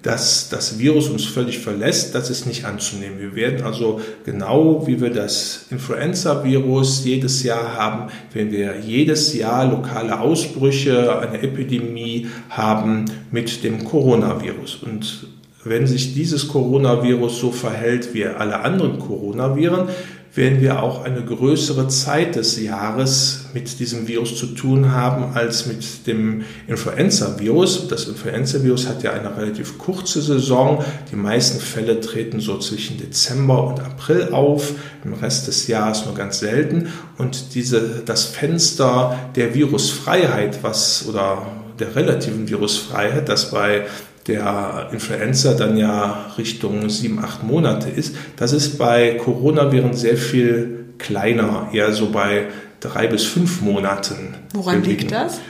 Dass 0.02 0.48
das 0.48 0.80
Virus 0.80 1.08
uns 1.08 1.24
völlig 1.24 1.60
verlässt, 1.60 2.14
das 2.14 2.28
ist 2.28 2.46
nicht 2.46 2.64
anzunehmen. 2.64 3.20
Wir 3.20 3.36
werden 3.36 3.64
also 3.64 4.00
genau 4.24 4.84
wie 4.86 5.00
wir 5.00 5.10
das 5.10 5.66
Influenza-Virus 5.70 7.04
jedes 7.04 7.44
Jahr 7.44 7.76
haben, 7.76 8.10
wenn 8.32 8.50
wir 8.50 8.80
jedes 8.80 9.32
Jahr 9.32 9.70
lokale 9.70 10.18
Ausbrüche, 10.18 11.20
eine 11.20 11.40
Epidemie 11.40 12.26
haben 12.50 13.04
mit 13.30 13.62
dem 13.62 13.84
Coronavirus. 13.84 14.80
Und 14.82 15.28
wenn 15.64 15.86
sich 15.86 16.14
dieses 16.14 16.48
Coronavirus 16.48 17.38
so 17.38 17.52
verhält 17.52 18.12
wie 18.14 18.24
alle 18.24 18.60
anderen 18.60 18.98
Coronaviren, 18.98 19.88
werden 20.34 20.62
wir 20.62 20.82
auch 20.82 21.04
eine 21.04 21.22
größere 21.22 21.88
Zeit 21.88 22.36
des 22.36 22.58
Jahres 22.58 23.46
mit 23.52 23.78
diesem 23.78 24.08
Virus 24.08 24.38
zu 24.38 24.46
tun 24.46 24.90
haben 24.90 25.34
als 25.34 25.66
mit 25.66 26.06
dem 26.06 26.44
Influenza-Virus. 26.68 27.88
Das 27.88 28.04
Influenza-Virus 28.06 28.88
hat 28.88 29.02
ja 29.02 29.12
eine 29.12 29.36
relativ 29.36 29.76
kurze 29.76 30.22
Saison. 30.22 30.82
Die 31.10 31.16
meisten 31.16 31.60
Fälle 31.60 32.00
treten 32.00 32.40
so 32.40 32.58
zwischen 32.58 32.96
Dezember 32.96 33.66
und 33.66 33.80
April 33.80 34.30
auf, 34.32 34.72
im 35.04 35.12
Rest 35.12 35.48
des 35.48 35.66
Jahres 35.66 36.06
nur 36.06 36.14
ganz 36.14 36.38
selten. 36.38 36.88
Und 37.18 37.54
diese, 37.54 38.02
das 38.04 38.24
Fenster 38.24 39.18
der 39.36 39.54
Virusfreiheit, 39.54 40.62
was 40.62 41.06
oder 41.06 41.46
der 41.78 41.94
relativen 41.94 42.48
Virusfreiheit, 42.48 43.28
das 43.28 43.50
bei 43.50 43.84
der 44.26 44.88
Influenza 44.92 45.54
dann 45.54 45.76
ja 45.76 46.32
Richtung 46.38 46.88
sieben, 46.88 47.18
acht 47.18 47.42
Monate 47.42 47.88
ist, 47.88 48.14
das 48.36 48.52
ist 48.52 48.78
bei 48.78 49.14
Coronaviren 49.14 49.94
sehr 49.94 50.16
viel 50.16 50.84
kleiner, 50.98 51.68
eher 51.72 51.92
so 51.92 52.10
bei 52.10 52.46
drei 52.80 53.06
bis 53.06 53.24
fünf 53.24 53.60
Monaten. 53.62 54.34
Woran 54.54 54.82
bewegen. 54.82 55.00
liegt 55.00 55.12
das? 55.12 55.40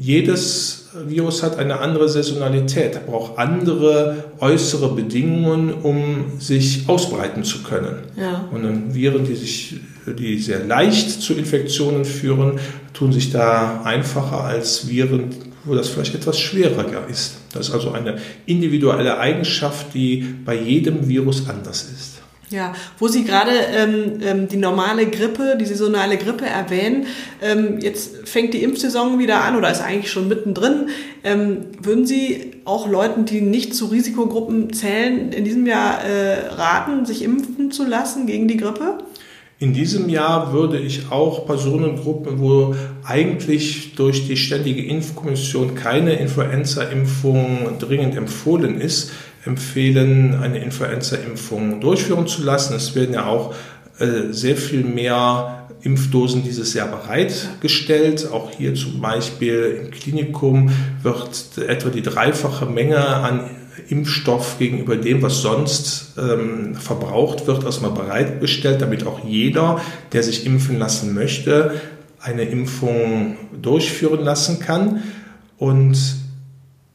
Jedes 0.00 0.88
Virus 1.06 1.42
hat 1.42 1.58
eine 1.58 1.80
andere 1.80 2.08
Saisonalität, 2.08 3.06
braucht 3.06 3.38
andere 3.38 4.24
äußere 4.40 4.94
Bedingungen, 4.94 5.72
um 5.74 6.38
sich 6.38 6.88
ausbreiten 6.88 7.44
zu 7.44 7.62
können. 7.62 7.96
Ja. 8.16 8.48
Und 8.52 8.62
dann 8.64 8.94
Viren, 8.94 9.24
die 9.24 9.34
sich, 9.34 9.80
die 10.06 10.38
sehr 10.38 10.64
leicht 10.64 11.20
zu 11.20 11.34
Infektionen 11.34 12.04
führen, 12.04 12.58
tun 12.94 13.12
sich 13.12 13.30
da 13.30 13.82
einfacher 13.84 14.44
als 14.44 14.88
Viren, 14.88 15.30
wo 15.68 15.74
das 15.74 15.88
vielleicht 15.88 16.14
etwas 16.14 16.38
schwerer 16.38 17.06
ist. 17.08 17.36
Das 17.52 17.68
ist 17.68 17.74
also 17.74 17.92
eine 17.92 18.18
individuelle 18.46 19.18
Eigenschaft, 19.18 19.94
die 19.94 20.34
bei 20.44 20.54
jedem 20.54 21.08
Virus 21.08 21.48
anders 21.48 21.82
ist. 21.82 22.18
Ja, 22.50 22.72
wo 22.98 23.08
Sie 23.08 23.24
gerade 23.24 23.50
ähm, 23.50 24.20
ähm, 24.22 24.48
die 24.48 24.56
normale 24.56 25.06
Grippe, 25.06 25.58
die 25.60 25.66
saisonale 25.66 26.16
Grippe 26.16 26.46
erwähnen, 26.46 27.06
ähm, 27.42 27.78
jetzt 27.80 28.26
fängt 28.26 28.54
die 28.54 28.62
Impfsaison 28.62 29.18
wieder 29.18 29.44
an 29.44 29.54
oder 29.54 29.70
ist 29.70 29.82
eigentlich 29.82 30.10
schon 30.10 30.28
mittendrin. 30.28 30.88
Ähm, 31.24 31.66
würden 31.82 32.06
Sie 32.06 32.52
auch 32.64 32.88
Leuten, 32.88 33.26
die 33.26 33.42
nicht 33.42 33.74
zu 33.74 33.86
Risikogruppen 33.86 34.72
zählen, 34.72 35.32
in 35.32 35.44
diesem 35.44 35.66
Jahr 35.66 36.02
äh, 36.02 36.48
raten, 36.54 37.04
sich 37.04 37.22
impfen 37.22 37.70
zu 37.70 37.86
lassen 37.86 38.26
gegen 38.26 38.48
die 38.48 38.56
Grippe? 38.56 38.98
In 39.60 39.72
diesem 39.72 40.08
Jahr 40.08 40.52
würde 40.52 40.78
ich 40.78 41.10
auch 41.10 41.44
Personengruppen, 41.44 42.38
wo 42.38 42.76
eigentlich 43.02 43.96
durch 43.96 44.28
die 44.28 44.36
ständige 44.36 44.86
Impfkommission 44.86 45.74
keine 45.74 46.12
Influenza-Impfung 46.12 47.76
dringend 47.80 48.16
empfohlen 48.16 48.80
ist, 48.80 49.10
empfehlen, 49.44 50.36
eine 50.40 50.58
Influenza-Impfung 50.58 51.80
durchführen 51.80 52.28
zu 52.28 52.44
lassen. 52.44 52.76
Es 52.76 52.94
werden 52.94 53.14
ja 53.14 53.26
auch 53.26 53.52
äh, 53.98 54.32
sehr 54.32 54.56
viel 54.56 54.84
mehr 54.84 55.66
Impfdosen 55.82 56.44
dieses 56.44 56.74
Jahr 56.74 56.86
bereitgestellt. 56.86 58.28
Auch 58.30 58.52
hier 58.52 58.76
zum 58.76 59.00
Beispiel 59.00 59.82
im 59.82 59.90
Klinikum 59.90 60.70
wird 61.02 61.58
etwa 61.66 61.88
die 61.88 62.02
dreifache 62.02 62.66
Menge 62.66 63.04
an 63.04 63.50
Impfstoff 63.88 64.58
gegenüber 64.58 64.96
dem, 64.96 65.22
was 65.22 65.42
sonst 65.42 66.14
ähm, 66.18 66.74
verbraucht 66.74 67.46
wird, 67.46 67.64
erstmal 67.64 67.92
bereitgestellt, 67.92 68.80
damit 68.80 69.06
auch 69.06 69.24
jeder, 69.24 69.80
der 70.12 70.22
sich 70.22 70.46
impfen 70.46 70.78
lassen 70.78 71.14
möchte, 71.14 71.80
eine 72.20 72.42
Impfung 72.42 73.36
durchführen 73.60 74.24
lassen 74.24 74.60
kann. 74.60 75.02
Und 75.56 75.96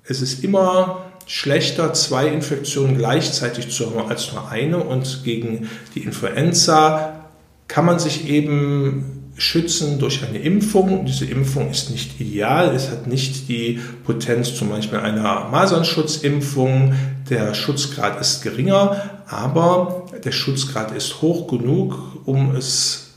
es 0.03 0.21
ist 0.21 0.43
immer 0.43 1.05
schlechter, 1.25 1.93
zwei 1.93 2.27
Infektionen 2.27 2.97
gleichzeitig 2.97 3.69
zu 3.69 3.89
haben 3.89 4.09
als 4.09 4.31
nur 4.33 4.49
eine. 4.49 4.77
Und 4.77 5.21
gegen 5.23 5.69
die 5.95 6.01
Influenza 6.01 7.29
kann 7.67 7.85
man 7.85 7.99
sich 7.99 8.29
eben 8.29 9.22
schützen 9.43 9.99
durch 9.99 10.23
eine 10.23 10.39
Impfung. 10.39 11.05
Diese 11.05 11.25
Impfung 11.25 11.69
ist 11.69 11.89
nicht 11.89 12.19
ideal, 12.19 12.73
es 12.73 12.89
hat 12.89 13.07
nicht 13.07 13.49
die 13.49 13.79
Potenz 14.05 14.55
zum 14.55 14.69
Beispiel 14.69 14.99
einer 14.99 15.49
Masernschutzimpfung. 15.51 16.93
Der 17.29 17.53
Schutzgrad 17.53 18.19
ist 18.21 18.41
geringer, 18.41 19.21
aber 19.27 20.07
der 20.23 20.31
Schutzgrad 20.31 20.95
ist 20.95 21.21
hoch 21.21 21.47
genug, 21.47 21.97
um 22.25 22.55
es 22.55 23.09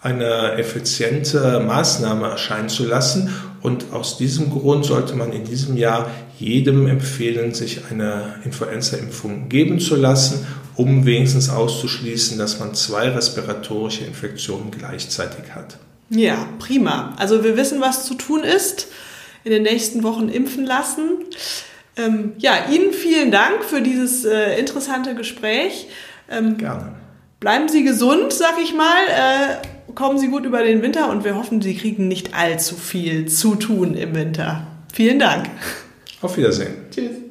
eine 0.00 0.52
effiziente 0.52 1.60
Maßnahme 1.60 2.28
erscheinen 2.28 2.68
zu 2.68 2.86
lassen. 2.86 3.30
Und 3.60 3.92
aus 3.92 4.18
diesem 4.18 4.50
Grund 4.50 4.84
sollte 4.84 5.14
man 5.14 5.32
in 5.32 5.44
diesem 5.44 5.76
Jahr 5.76 6.10
jedem 6.38 6.86
empfehlen, 6.86 7.54
sich 7.54 7.80
eine 7.90 8.36
Influenza-Impfung 8.44 9.48
geben 9.48 9.80
zu 9.80 9.96
lassen, 9.96 10.46
um 10.76 11.06
wenigstens 11.06 11.48
auszuschließen, 11.48 12.38
dass 12.38 12.58
man 12.58 12.74
zwei 12.74 13.08
respiratorische 13.08 14.04
Infektionen 14.04 14.70
gleichzeitig 14.70 15.54
hat. 15.54 15.78
Ja, 16.10 16.48
prima. 16.58 17.14
Also 17.16 17.44
wir 17.44 17.56
wissen, 17.56 17.80
was 17.80 18.04
zu 18.04 18.14
tun 18.14 18.42
ist. 18.42 18.88
In 19.44 19.50
den 19.52 19.62
nächsten 19.62 20.02
Wochen 20.02 20.28
impfen 20.30 20.64
lassen. 20.64 21.18
Ähm, 21.96 22.32
ja, 22.38 22.52
Ihnen 22.70 22.92
vielen 22.92 23.30
Dank 23.30 23.62
für 23.62 23.82
dieses 23.82 24.24
äh, 24.24 24.58
interessante 24.58 25.14
Gespräch. 25.14 25.88
Ähm, 26.30 26.56
Gerne. 26.56 26.94
Bleiben 27.40 27.68
Sie 27.68 27.84
gesund, 27.84 28.32
sag 28.32 28.54
ich 28.62 28.74
mal. 28.74 29.02
Äh, 29.06 29.92
kommen 29.94 30.18
Sie 30.18 30.28
gut 30.28 30.46
über 30.46 30.62
den 30.62 30.80
Winter 30.80 31.10
und 31.10 31.24
wir 31.24 31.36
hoffen, 31.36 31.60
Sie 31.60 31.76
kriegen 31.76 32.08
nicht 32.08 32.34
allzu 32.34 32.74
viel 32.74 33.26
zu 33.26 33.54
tun 33.54 33.94
im 33.94 34.14
Winter. 34.14 34.66
Vielen 34.92 35.18
Dank. 35.18 35.50
Auf 36.22 36.36
Wiedersehen. 36.36 36.74
Tschüss. 36.90 37.23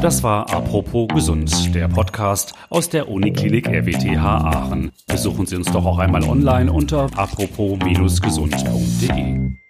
Das 0.00 0.22
war 0.22 0.48
Apropos 0.52 1.08
Gesund, 1.08 1.74
der 1.74 1.88
Podcast 1.88 2.54
aus 2.68 2.88
der 2.90 3.08
Uniklinik 3.08 3.66
RWTH 3.68 4.22
Aachen. 4.22 4.92
Besuchen 5.06 5.46
Sie 5.46 5.56
uns 5.56 5.72
doch 5.72 5.86
auch 5.86 5.98
einmal 5.98 6.22
online 6.24 6.70
unter 6.70 7.08
apropos-gesund.de. 7.16 9.63